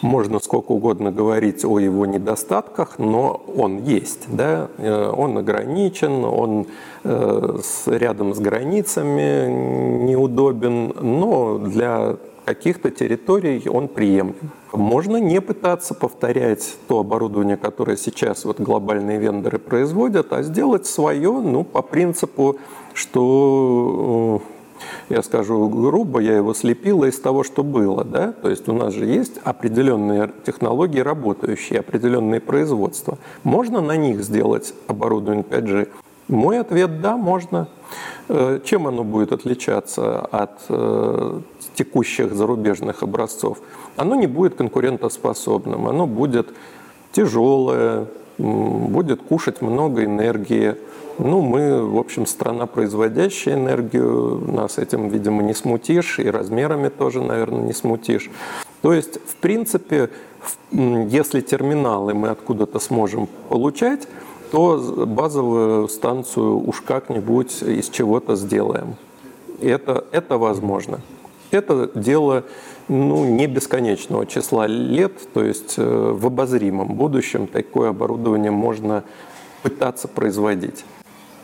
Можно 0.01 0.39
сколько 0.39 0.72
угодно 0.72 1.12
говорить 1.12 1.64
о 1.66 1.80
его 1.80 2.05
недостатках, 2.05 2.99
но 2.99 3.41
он 3.57 3.84
есть. 3.84 4.28
Да? 4.28 4.68
Э, 4.78 5.09
он 5.09 5.38
ограничен, 5.38 6.24
он 6.26 6.68
э, 7.03 7.57
рядом 7.88 8.36
с 8.36 8.39
границами 8.39 9.47
неудобен, 10.05 10.93
но 11.01 11.57
для 11.57 12.18
каких-то 12.46 12.92
территорий 12.92 13.68
он 13.68 13.88
приемлем. 13.88 14.52
Можно 14.74 15.18
не 15.18 15.42
пытаться 15.42 15.94
повторять 15.94 16.78
то 16.88 17.00
оборудование, 17.00 17.58
которое 17.58 17.98
сейчас 17.98 18.46
вот 18.46 18.60
глобальные 18.60 19.20
вендоры 19.20 19.60
производят, 19.60 20.32
а 20.32 20.44
сделать 20.44 20.86
свое, 20.86 21.32
ну, 21.32 21.64
по 21.64 21.82
принципу, 21.82 22.58
что 22.94 24.42
э, 25.10 25.14
я 25.14 25.22
скажу 25.24 25.68
грубо, 25.68 26.20
я 26.20 26.38
его 26.38 26.54
слепила 26.54 27.06
из 27.06 27.20
того, 27.20 27.44
что 27.44 27.64
было. 27.64 28.04
Да? 28.04 28.32
То 28.32 28.50
есть 28.50 28.68
у 28.70 28.74
нас 28.74 28.94
же 28.94 29.06
есть 29.06 29.39
определенные 29.44 30.32
технологии 30.46 31.00
работающие, 31.00 31.80
определенные 31.80 32.39
производства. 32.39 33.18
Можно 33.44 33.82
на 33.82 33.98
них 33.98 34.24
сделать 34.24 34.74
оборудование 34.88 35.44
5G? 35.44 35.89
Мой 36.30 36.60
ответ– 36.60 37.02
да, 37.02 37.18
можно. 37.18 37.68
Э, 38.30 38.62
чем 38.64 38.88
оно 38.88 39.04
будет 39.04 39.34
отличаться 39.34 40.22
от 40.22 40.62
э, 40.70 41.42
текущих 41.76 42.34
зарубежных 42.34 43.03
образцов? 43.03 43.59
Оно 43.95 44.15
не 44.15 44.28
будет 44.28 44.55
конкурентоспособным, 44.55 45.88
оно 45.88 46.07
будет 46.07 46.49
тяжелое, 47.11 48.07
будет 48.38 49.22
кушать 49.22 49.61
много 49.61 50.03
энергии. 50.03 50.76
Ну, 51.17 51.41
мы, 51.41 51.86
в 51.86 51.97
общем, 51.97 52.26
страна, 52.26 52.65
производящая 52.65 53.55
энергию, 53.55 54.41
нас 54.47 54.78
этим, 54.78 55.09
видимо, 55.09 55.43
не 55.43 55.53
смутишь, 55.53 56.19
и 56.19 56.30
размерами 56.30 56.89
тоже, 56.89 57.22
наверное, 57.22 57.63
не 57.63 57.74
смутишь. 57.74 58.32
То 58.82 58.93
есть, 58.93 59.19
в 59.28 59.36
принципе, 59.36 60.09
если 60.72 61.41
терминалы 61.41 62.13
мы 62.13 62.30
откуда-то 62.30 62.80
сможем 62.80 63.28
получать, 63.49 64.07
то 64.51 65.05
базовую 65.05 65.88
станцию 65.88 66.67
уж 66.67 66.82
как-нибудь 66.82 67.61
из 67.61 67.89
чего-то 67.89 68.36
сделаем. 68.36 68.95
Это, 69.61 70.05
это 70.11 70.38
возможно. 70.38 70.99
Это 71.52 71.91
дело 71.93 72.45
ну, 72.88 73.26
не 73.26 73.47
бесконечного 73.47 74.26
числа 74.26 74.68
лет, 74.68 75.14
то 75.34 75.43
есть 75.43 75.76
э, 75.78 75.84
в 75.84 76.26
обозримом 76.26 76.95
будущем 76.95 77.47
такое 77.47 77.89
оборудование 77.89 78.52
можно 78.52 79.04
пытаться 79.62 80.08
производить. 80.08 80.86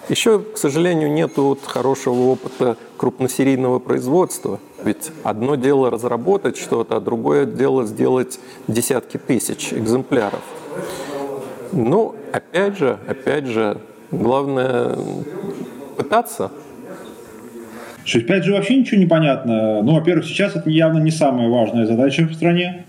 Еще, 0.09 0.39
к 0.39 0.57
сожалению, 0.57 1.11
нет 1.11 1.35
вот 1.35 1.65
хорошего 1.65 2.31
опыта 2.31 2.77
крупносерийного 2.95 3.79
производства. 3.79 4.59
Ведь 4.81 5.11
одно 5.23 5.55
дело 5.55 5.91
разработать 5.91 6.55
что-то, 6.57 6.95
а 6.95 7.01
другое 7.01 7.45
дело 7.45 7.85
сделать 7.85 8.39
десятки 8.67 9.17
тысяч 9.17 9.73
экземпляров. 9.73 10.41
Ну, 11.73 12.15
опять 12.31 12.77
же, 12.77 12.97
опять 13.05 13.47
же, 13.47 13.81
главное 14.11 14.97
пытаться. 15.97 16.51
Что, 18.07 18.19
опять 18.19 18.45
же, 18.45 18.53
вообще 18.53 18.77
ничего 18.77 18.99
не 18.99 19.05
понятно. 19.05 19.83
Ну, 19.83 19.93
во-первых, 19.93 20.25
сейчас 20.25 20.55
это 20.55 20.69
явно 20.69 20.99
не 20.99 21.11
самая 21.11 21.49
важная 21.49 21.85
задача 21.85 22.25
в 22.25 22.33
стране. 22.33 22.85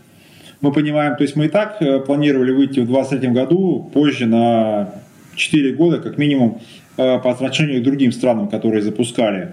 Мы 0.61 0.73
понимаем, 0.73 1.17
то 1.17 1.23
есть 1.23 1.37
мы 1.37 1.47
и 1.47 1.49
так 1.49 1.77
э, 1.81 2.01
планировали 2.01 2.53
выйти 2.53 2.81
в 2.81 2.87
2023 2.87 3.29
году 3.31 3.91
позже 3.93 4.27
на 4.27 4.91
4 5.35 5.75
года, 5.75 5.99
как 5.99 6.19
минимум, 6.19 6.61
э, 6.97 7.19
по 7.19 7.31
отношению 7.31 7.81
к 7.81 7.85
другим 7.85 8.13
странам, 8.13 8.49
которые 8.49 8.83
запускали 8.83 9.51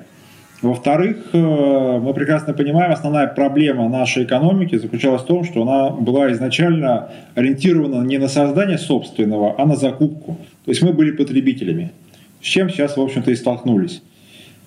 во-вторых, 0.61 1.29
э, 1.33 1.99
мы 2.01 2.13
прекрасно 2.13 2.53
понимаем, 2.53 2.91
основная 2.91 3.27
проблема 3.27 3.89
нашей 3.89 4.23
экономики 4.23 4.77
заключалась 4.77 5.21
в 5.21 5.25
том, 5.25 5.43
что 5.43 5.61
она 5.61 5.89
была 5.89 6.31
изначально 6.31 7.11
ориентирована 7.35 8.03
не 8.03 8.17
на 8.17 8.27
создание 8.27 8.77
собственного, 8.77 9.55
а 9.57 9.65
на 9.65 9.75
закупку. 9.75 10.37
То 10.65 10.71
есть 10.71 10.81
мы 10.81 10.93
были 10.93 11.11
потребителями, 11.11 11.91
с 12.41 12.45
чем 12.45 12.69
сейчас, 12.69 12.97
в 12.97 13.01
общем-то, 13.01 13.31
и 13.31 13.35
столкнулись. 13.35 14.01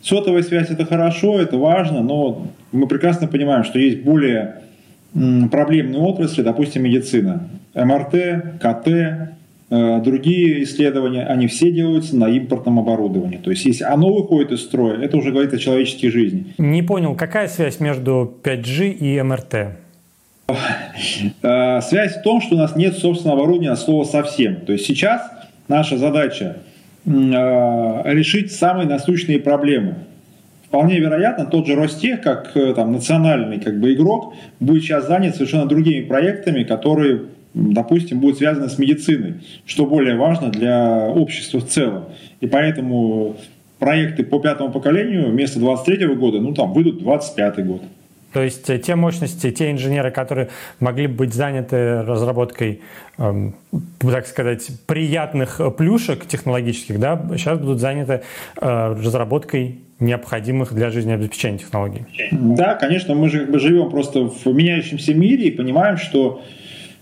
Сотовая 0.02 0.42
связь– 0.42 0.70
это 0.70 0.84
хорошо, 0.84 1.40
это 1.40 1.56
важно, 1.56 2.02
но 2.02 2.46
мы 2.72 2.86
прекрасно 2.86 3.26
понимаем, 3.26 3.64
что 3.64 3.78
есть 3.78 4.02
более 4.02 4.62
проблемные 5.12 6.00
отрасли, 6.00 6.42
допустим, 6.42 6.84
медицина. 6.84 7.48
МРТ, 7.74 8.60
КТ, 8.60 8.88
Э, 9.70 10.00
другие 10.02 10.62
исследования, 10.62 11.26
они 11.26 11.46
все 11.46 11.70
делаются 11.70 12.16
на 12.16 12.26
импортном 12.30 12.78
оборудовании. 12.78 13.36
То 13.36 13.50
есть, 13.50 13.66
если 13.66 13.84
оно 13.84 14.10
выходит 14.10 14.50
из 14.50 14.62
строя, 14.62 14.98
это 14.98 15.18
уже 15.18 15.30
говорит 15.30 15.52
о 15.52 15.58
человеческой 15.58 16.08
жизни. 16.08 16.54
Не 16.56 16.82
понял, 16.82 17.14
какая 17.14 17.48
связь 17.48 17.78
между 17.78 18.34
5G 18.42 18.92
и 18.92 19.20
МРТ? 19.20 19.54
Э, 21.42 21.80
связь 21.82 22.16
в 22.16 22.22
том, 22.22 22.40
что 22.40 22.54
у 22.54 22.58
нас 22.58 22.76
нет 22.76 22.96
собственного 22.96 23.40
оборудования 23.40 23.72
от 23.72 23.78
слова 23.78 24.04
совсем. 24.04 24.56
То 24.56 24.72
есть 24.72 24.86
сейчас 24.86 25.20
наша 25.68 25.98
задача 25.98 26.56
решить 27.04 28.52
самые 28.52 28.88
насущные 28.88 29.38
проблемы. 29.38 29.94
Вполне 30.66 30.98
вероятно, 30.98 31.46
тот 31.46 31.66
же 31.66 31.74
Ростех, 31.74 32.20
как 32.20 32.52
там, 32.52 32.92
национальный 32.92 33.58
как 33.58 33.80
бы, 33.80 33.94
игрок, 33.94 34.34
будет 34.60 34.82
сейчас 34.82 35.06
занят 35.06 35.34
совершенно 35.34 35.66
другими 35.66 36.04
проектами, 36.04 36.64
которые 36.64 37.22
допустим, 37.54 38.20
будут 38.20 38.38
связаны 38.38 38.68
с 38.68 38.78
медициной, 38.78 39.34
что 39.66 39.86
более 39.86 40.16
важно 40.16 40.50
для 40.50 41.08
общества 41.08 41.60
в 41.60 41.66
целом. 41.66 42.04
И 42.40 42.46
поэтому 42.46 43.36
проекты 43.78 44.24
по 44.24 44.38
пятому 44.38 44.70
поколению 44.70 45.30
вместо 45.30 45.58
23 45.58 46.06
года, 46.14 46.40
ну 46.40 46.54
там 46.54 46.72
выйдут 46.72 46.98
25 46.98 47.66
год. 47.66 47.82
То 48.38 48.44
есть 48.44 48.70
э, 48.70 48.78
те 48.78 48.94
мощности, 48.94 49.50
те 49.50 49.72
инженеры, 49.72 50.12
которые 50.12 50.48
могли 50.78 51.08
быть 51.08 51.34
заняты 51.34 52.02
разработкой, 52.02 52.82
эм, 53.18 53.56
так 54.00 54.28
сказать, 54.28 54.70
приятных 54.86 55.60
плюшек 55.76 56.24
технологических, 56.24 57.00
да, 57.00 57.20
сейчас 57.32 57.58
будут 57.58 57.80
заняты 57.80 58.22
э, 58.60 58.92
разработкой 58.92 59.80
необходимых 59.98 60.72
для 60.72 60.90
жизнеобеспечения 60.90 61.58
технологий. 61.58 62.04
Да, 62.30 62.76
конечно, 62.76 63.16
мы 63.16 63.28
же 63.28 63.58
живем 63.58 63.90
просто 63.90 64.28
в 64.28 64.46
меняющемся 64.46 65.14
мире 65.14 65.48
и 65.48 65.50
понимаем, 65.50 65.96
что 65.96 66.40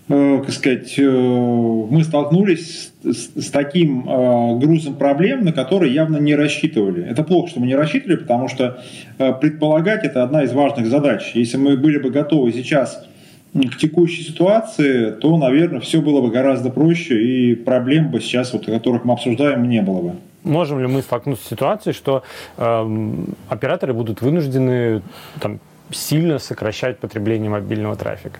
э, 0.09 0.41
как 0.43 0.51
сказать, 0.51 0.97
э, 0.97 1.03
мы 1.03 2.03
столкнулись 2.03 2.86
с, 3.13 3.31
с 3.35 3.49
таким 3.51 4.07
э, 4.07 4.57
грузом 4.59 4.95
проблем, 4.95 5.45
на 5.45 5.53
которые 5.53 5.93
явно 5.93 6.17
не 6.17 6.35
рассчитывали. 6.35 7.05
Это 7.05 7.23
плохо, 7.23 7.49
что 7.49 7.59
мы 7.59 7.67
не 7.67 7.75
рассчитывали, 7.75 8.17
потому 8.17 8.47
что 8.47 8.81
э, 9.17 9.33
предполагать 9.33 10.03
это 10.03 10.23
одна 10.23 10.43
из 10.43 10.53
важных 10.53 10.87
задач. 10.87 11.31
Если 11.33 11.57
мы 11.57 11.77
были 11.77 11.97
бы 11.97 12.09
готовы 12.09 12.51
сейчас 12.53 13.05
к 13.53 13.77
текущей 13.77 14.23
ситуации, 14.23 15.11
то, 15.11 15.37
наверное, 15.37 15.79
все 15.79 16.01
было 16.01 16.21
бы 16.21 16.29
гораздо 16.29 16.69
проще, 16.69 17.21
и 17.21 17.55
проблем 17.55 18.11
бы 18.11 18.19
сейчас, 18.19 18.53
вот, 18.53 18.65
которых 18.65 19.05
мы 19.05 19.13
обсуждаем, 19.13 19.67
не 19.67 19.81
было 19.81 20.01
бы. 20.01 20.15
Можем 20.43 20.79
ли 20.79 20.87
мы 20.87 21.01
столкнуться 21.01 21.45
с 21.45 21.49
ситуацией, 21.49 21.93
что 21.93 22.23
э, 22.57 23.13
операторы 23.49 23.93
будут 23.93 24.21
вынуждены 24.21 25.01
там, 25.39 25.59
сильно 25.91 26.39
сокращать 26.39 26.99
потребление 26.99 27.49
мобильного 27.49 27.95
трафика? 27.95 28.39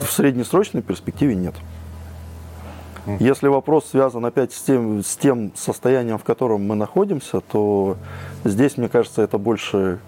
В 0.00 0.10
среднесрочной 0.10 0.82
перспективе 0.82 1.34
нет. 1.34 1.54
Если 3.18 3.48
вопрос 3.48 3.86
связан 3.86 4.24
опять 4.24 4.52
с 4.52 4.62
тем, 4.62 5.02
с 5.02 5.16
тем 5.16 5.52
состоянием, 5.56 6.18
в 6.18 6.24
котором 6.24 6.66
мы 6.66 6.76
находимся, 6.76 7.40
то 7.40 7.96
здесь, 8.44 8.76
мне 8.76 8.88
кажется, 8.88 9.22
это 9.22 9.38
больше 9.38 9.98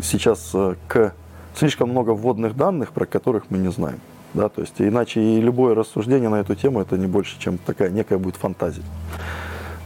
сейчас 0.00 0.50
э, 0.54 0.76
к 0.86 1.12
слишком 1.56 1.90
много 1.90 2.10
вводных 2.10 2.56
данных, 2.56 2.92
про 2.92 3.04
которых 3.04 3.50
мы 3.50 3.58
не 3.58 3.70
знаем. 3.70 4.00
Да, 4.32 4.48
то 4.48 4.60
есть 4.60 4.74
иначе 4.78 5.20
и 5.20 5.40
любое 5.40 5.74
рассуждение 5.74 6.28
на 6.28 6.36
эту 6.36 6.54
тему 6.54 6.80
это 6.80 6.96
не 6.96 7.08
больше, 7.08 7.36
чем 7.40 7.58
такая 7.58 7.90
некая 7.90 8.18
будет 8.18 8.36
фантазия. 8.36 8.82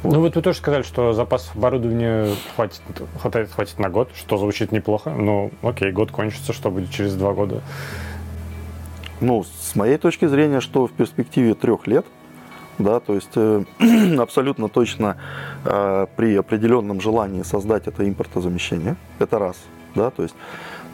Ну 0.03 0.21
вот 0.21 0.37
вы 0.37 0.43
тоже 0.43 0.59
сказали, 0.59 0.83
что 0.83 1.15
запас 1.15 1.51
оборудования 1.55 2.29
хватит, 2.55 2.83
хватает, 3.19 3.51
хватит 3.51 3.79
на 3.79 3.89
год, 3.89 4.11
что 4.15 4.37
звучит 4.37 4.71
неплохо. 4.71 5.11
Ну, 5.11 5.51
окей, 5.63 5.93
год 5.93 6.11
кончится, 6.11 6.53
что 6.53 6.71
будет 6.71 6.91
через 6.91 7.15
два 7.15 7.33
года? 7.33 7.63
Ну, 9.21 9.45
с 9.45 9.75
моей 9.77 9.97
точки 9.97 10.27
зрения, 10.27 10.61
что 10.61 10.87
в 10.87 10.93
перспективе 10.93 11.55
трех 11.55 11.87
лет, 11.87 12.05
да, 12.79 13.01
то 13.01 13.15
есть 13.15 13.31
э, 13.37 13.65
абсолютно 14.19 14.69
точно 14.69 15.17
э, 15.65 16.07
при 16.17 16.37
определенном 16.37 17.01
желании 17.01 17.43
создать 17.43 17.87
это 17.87 18.09
импортозамещение, 18.09 18.97
это 19.19 19.39
раз, 19.39 19.57
да, 19.95 20.11
то 20.11 20.23
есть 20.23 20.35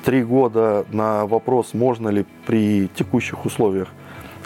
три 0.04 0.22
года 0.22 0.84
на 0.90 1.26
вопрос, 1.26 1.74
можно 1.74 2.08
ли 2.08 2.26
при 2.46 2.88
текущих 2.88 3.44
условиях 3.44 3.88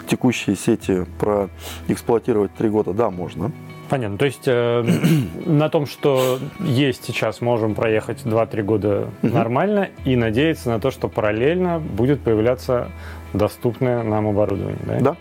текущие 0.07 0.55
сети 0.55 1.05
проэксплуатировать 1.19 2.53
три 2.53 2.69
года, 2.69 2.93
да, 2.93 3.09
можно. 3.09 3.51
Понятно. 3.89 4.17
То 4.17 4.25
есть 4.25 4.43
э, 4.45 4.83
на 5.45 5.69
том, 5.69 5.85
что 5.85 6.39
есть 6.59 7.05
сейчас, 7.05 7.41
можем 7.41 7.75
проехать 7.75 8.23
2-3 8.23 8.63
года 8.63 9.09
нормально 9.21 9.89
и 10.05 10.15
надеяться 10.15 10.69
на 10.69 10.79
то, 10.79 10.91
что 10.91 11.07
параллельно 11.07 11.79
будет 11.79 12.21
появляться 12.21 12.89
доступное 13.33 14.03
нам 14.03 14.27
оборудование. 14.27 14.79
Да. 14.85 14.99
да. 14.99 15.11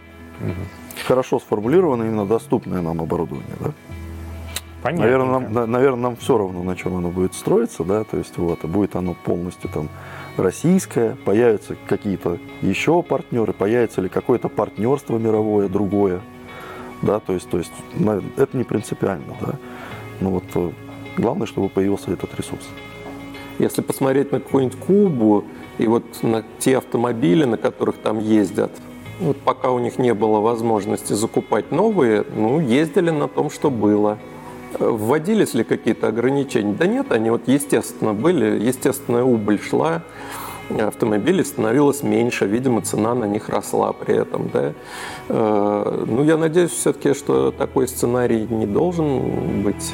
Угу. 0.41 0.84
Хорошо 1.07 1.39
сформулировано 1.39 2.05
именно 2.05 2.27
доступное 2.27 2.81
нам 2.81 3.01
оборудование, 3.01 3.57
да? 3.61 3.73
Понятно. 4.83 5.05
Наверное, 5.05 5.39
нам, 5.41 5.71
наверное, 5.71 6.03
нам 6.03 6.17
все 6.17 6.37
равно, 6.37 6.63
на 6.63 6.77
чем 6.77 6.95
оно 6.95 7.09
будет 7.09 7.33
строиться, 7.33 7.85
да, 7.85 8.05
то 8.05 8.19
есть 8.19 8.37
вот, 8.37 8.63
будет 8.67 8.97
оно 8.97 9.15
полностью 9.15 9.71
там 9.71 9.89
российское, 10.37 11.17
появятся 11.25 11.75
какие-то 11.87 12.39
еще 12.61 13.03
партнеры, 13.03 13.55
появится 13.55 14.03
ли 14.03 14.11
какое-то 14.11 14.51
партнерство 14.51 15.17
мировое, 15.17 15.69
другое, 15.69 16.21
да, 17.01 17.19
то 17.19 17.33
есть, 17.33 17.49
то 17.49 17.57
есть 17.57 17.73
это 18.37 18.55
не 18.55 18.65
принципиально, 18.65 19.35
да, 19.41 19.55
но 20.21 20.31
вот 20.33 20.45
э, 20.55 20.71
главное, 21.17 21.47
чтобы 21.47 21.71
появился 21.71 22.13
этот 22.13 22.35
ресурс. 22.39 22.69
Если 23.59 23.81
посмотреть 23.81 24.33
на 24.33 24.41
какую-нибудь 24.41 24.79
Кубу 24.81 25.45
и 25.79 25.87
вот 25.87 26.05
на 26.23 26.45
те 26.59 26.77
автомобили, 26.77 27.45
на 27.45 27.57
которых 27.57 27.97
там 27.97 28.19
ездят, 28.19 28.73
вот 29.21 29.39
пока 29.39 29.71
у 29.71 29.79
них 29.79 29.99
не 29.99 30.15
было 30.15 30.41
возможности 30.41 31.12
закупать 31.12 31.71
новые, 31.71 32.25
ну, 32.35 32.61
ездили 32.61 33.11
на 33.11 33.29
том, 33.29 33.51
что 33.51 33.71
было. 33.71 34.19
Вводились 34.79 35.55
ли 35.55 35.62
какие-то 35.62 36.09
ограничения? 36.09 36.73
Да 36.73 36.87
нет, 36.87 37.12
они 37.12 37.31
вот 37.31 37.47
естественно 37.47 38.12
были, 38.12 38.65
естественная 38.65 39.23
убыль 39.23 39.61
шла, 39.61 40.03
автомобилей 40.71 41.45
становилось 41.45 42.03
меньше, 42.03 42.47
видимо, 42.47 42.81
цена 42.81 43.15
на 43.15 43.25
них 43.25 43.49
росла 43.49 43.93
при 43.93 44.17
этом. 44.17 44.51
Да? 44.53 44.73
Э, 45.29 46.05
ну, 46.07 46.25
я 46.25 46.37
надеюсь 46.37 46.71
все-таки, 46.71 47.15
что 47.15 47.51
такой 47.51 47.87
сценарий 47.87 48.47
не 48.49 48.67
должен 48.67 49.62
быть. 49.62 49.93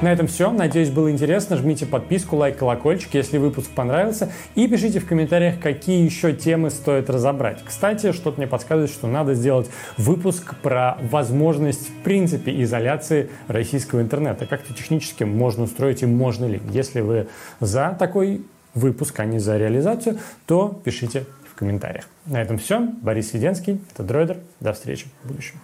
На 0.00 0.12
этом 0.12 0.28
все. 0.28 0.52
Надеюсь, 0.52 0.90
было 0.90 1.10
интересно. 1.10 1.56
Жмите 1.56 1.84
подписку, 1.84 2.36
лайк, 2.36 2.56
колокольчик, 2.56 3.14
если 3.14 3.36
выпуск 3.36 3.68
понравился. 3.70 4.30
И 4.54 4.68
пишите 4.68 5.00
в 5.00 5.06
комментариях, 5.06 5.58
какие 5.58 6.04
еще 6.04 6.32
темы 6.32 6.70
стоит 6.70 7.10
разобрать. 7.10 7.64
Кстати, 7.64 8.12
что-то 8.12 8.38
мне 8.38 8.46
подсказывает, 8.46 8.90
что 8.90 9.08
надо 9.08 9.34
сделать 9.34 9.68
выпуск 9.96 10.54
про 10.62 10.98
возможность, 11.10 11.88
в 11.88 12.02
принципе, 12.04 12.62
изоляции 12.62 13.28
российского 13.48 14.00
интернета. 14.00 14.46
Как-то 14.46 14.72
технически 14.72 15.24
можно 15.24 15.64
устроить 15.64 16.02
и 16.04 16.06
можно 16.06 16.44
ли. 16.44 16.60
Если 16.70 17.00
вы 17.00 17.26
за 17.58 17.96
такой 17.98 18.42
выпуск, 18.74 19.18
а 19.18 19.24
не 19.24 19.40
за 19.40 19.58
реализацию, 19.58 20.20
то 20.46 20.80
пишите 20.84 21.24
в 21.50 21.58
комментариях. 21.58 22.04
На 22.24 22.40
этом 22.40 22.58
все. 22.58 22.78
Борис 23.02 23.32
Веденский, 23.32 23.80
это 23.92 24.04
Дройдер. 24.04 24.36
До 24.60 24.72
встречи 24.72 25.06
в 25.24 25.28
будущем. 25.28 25.56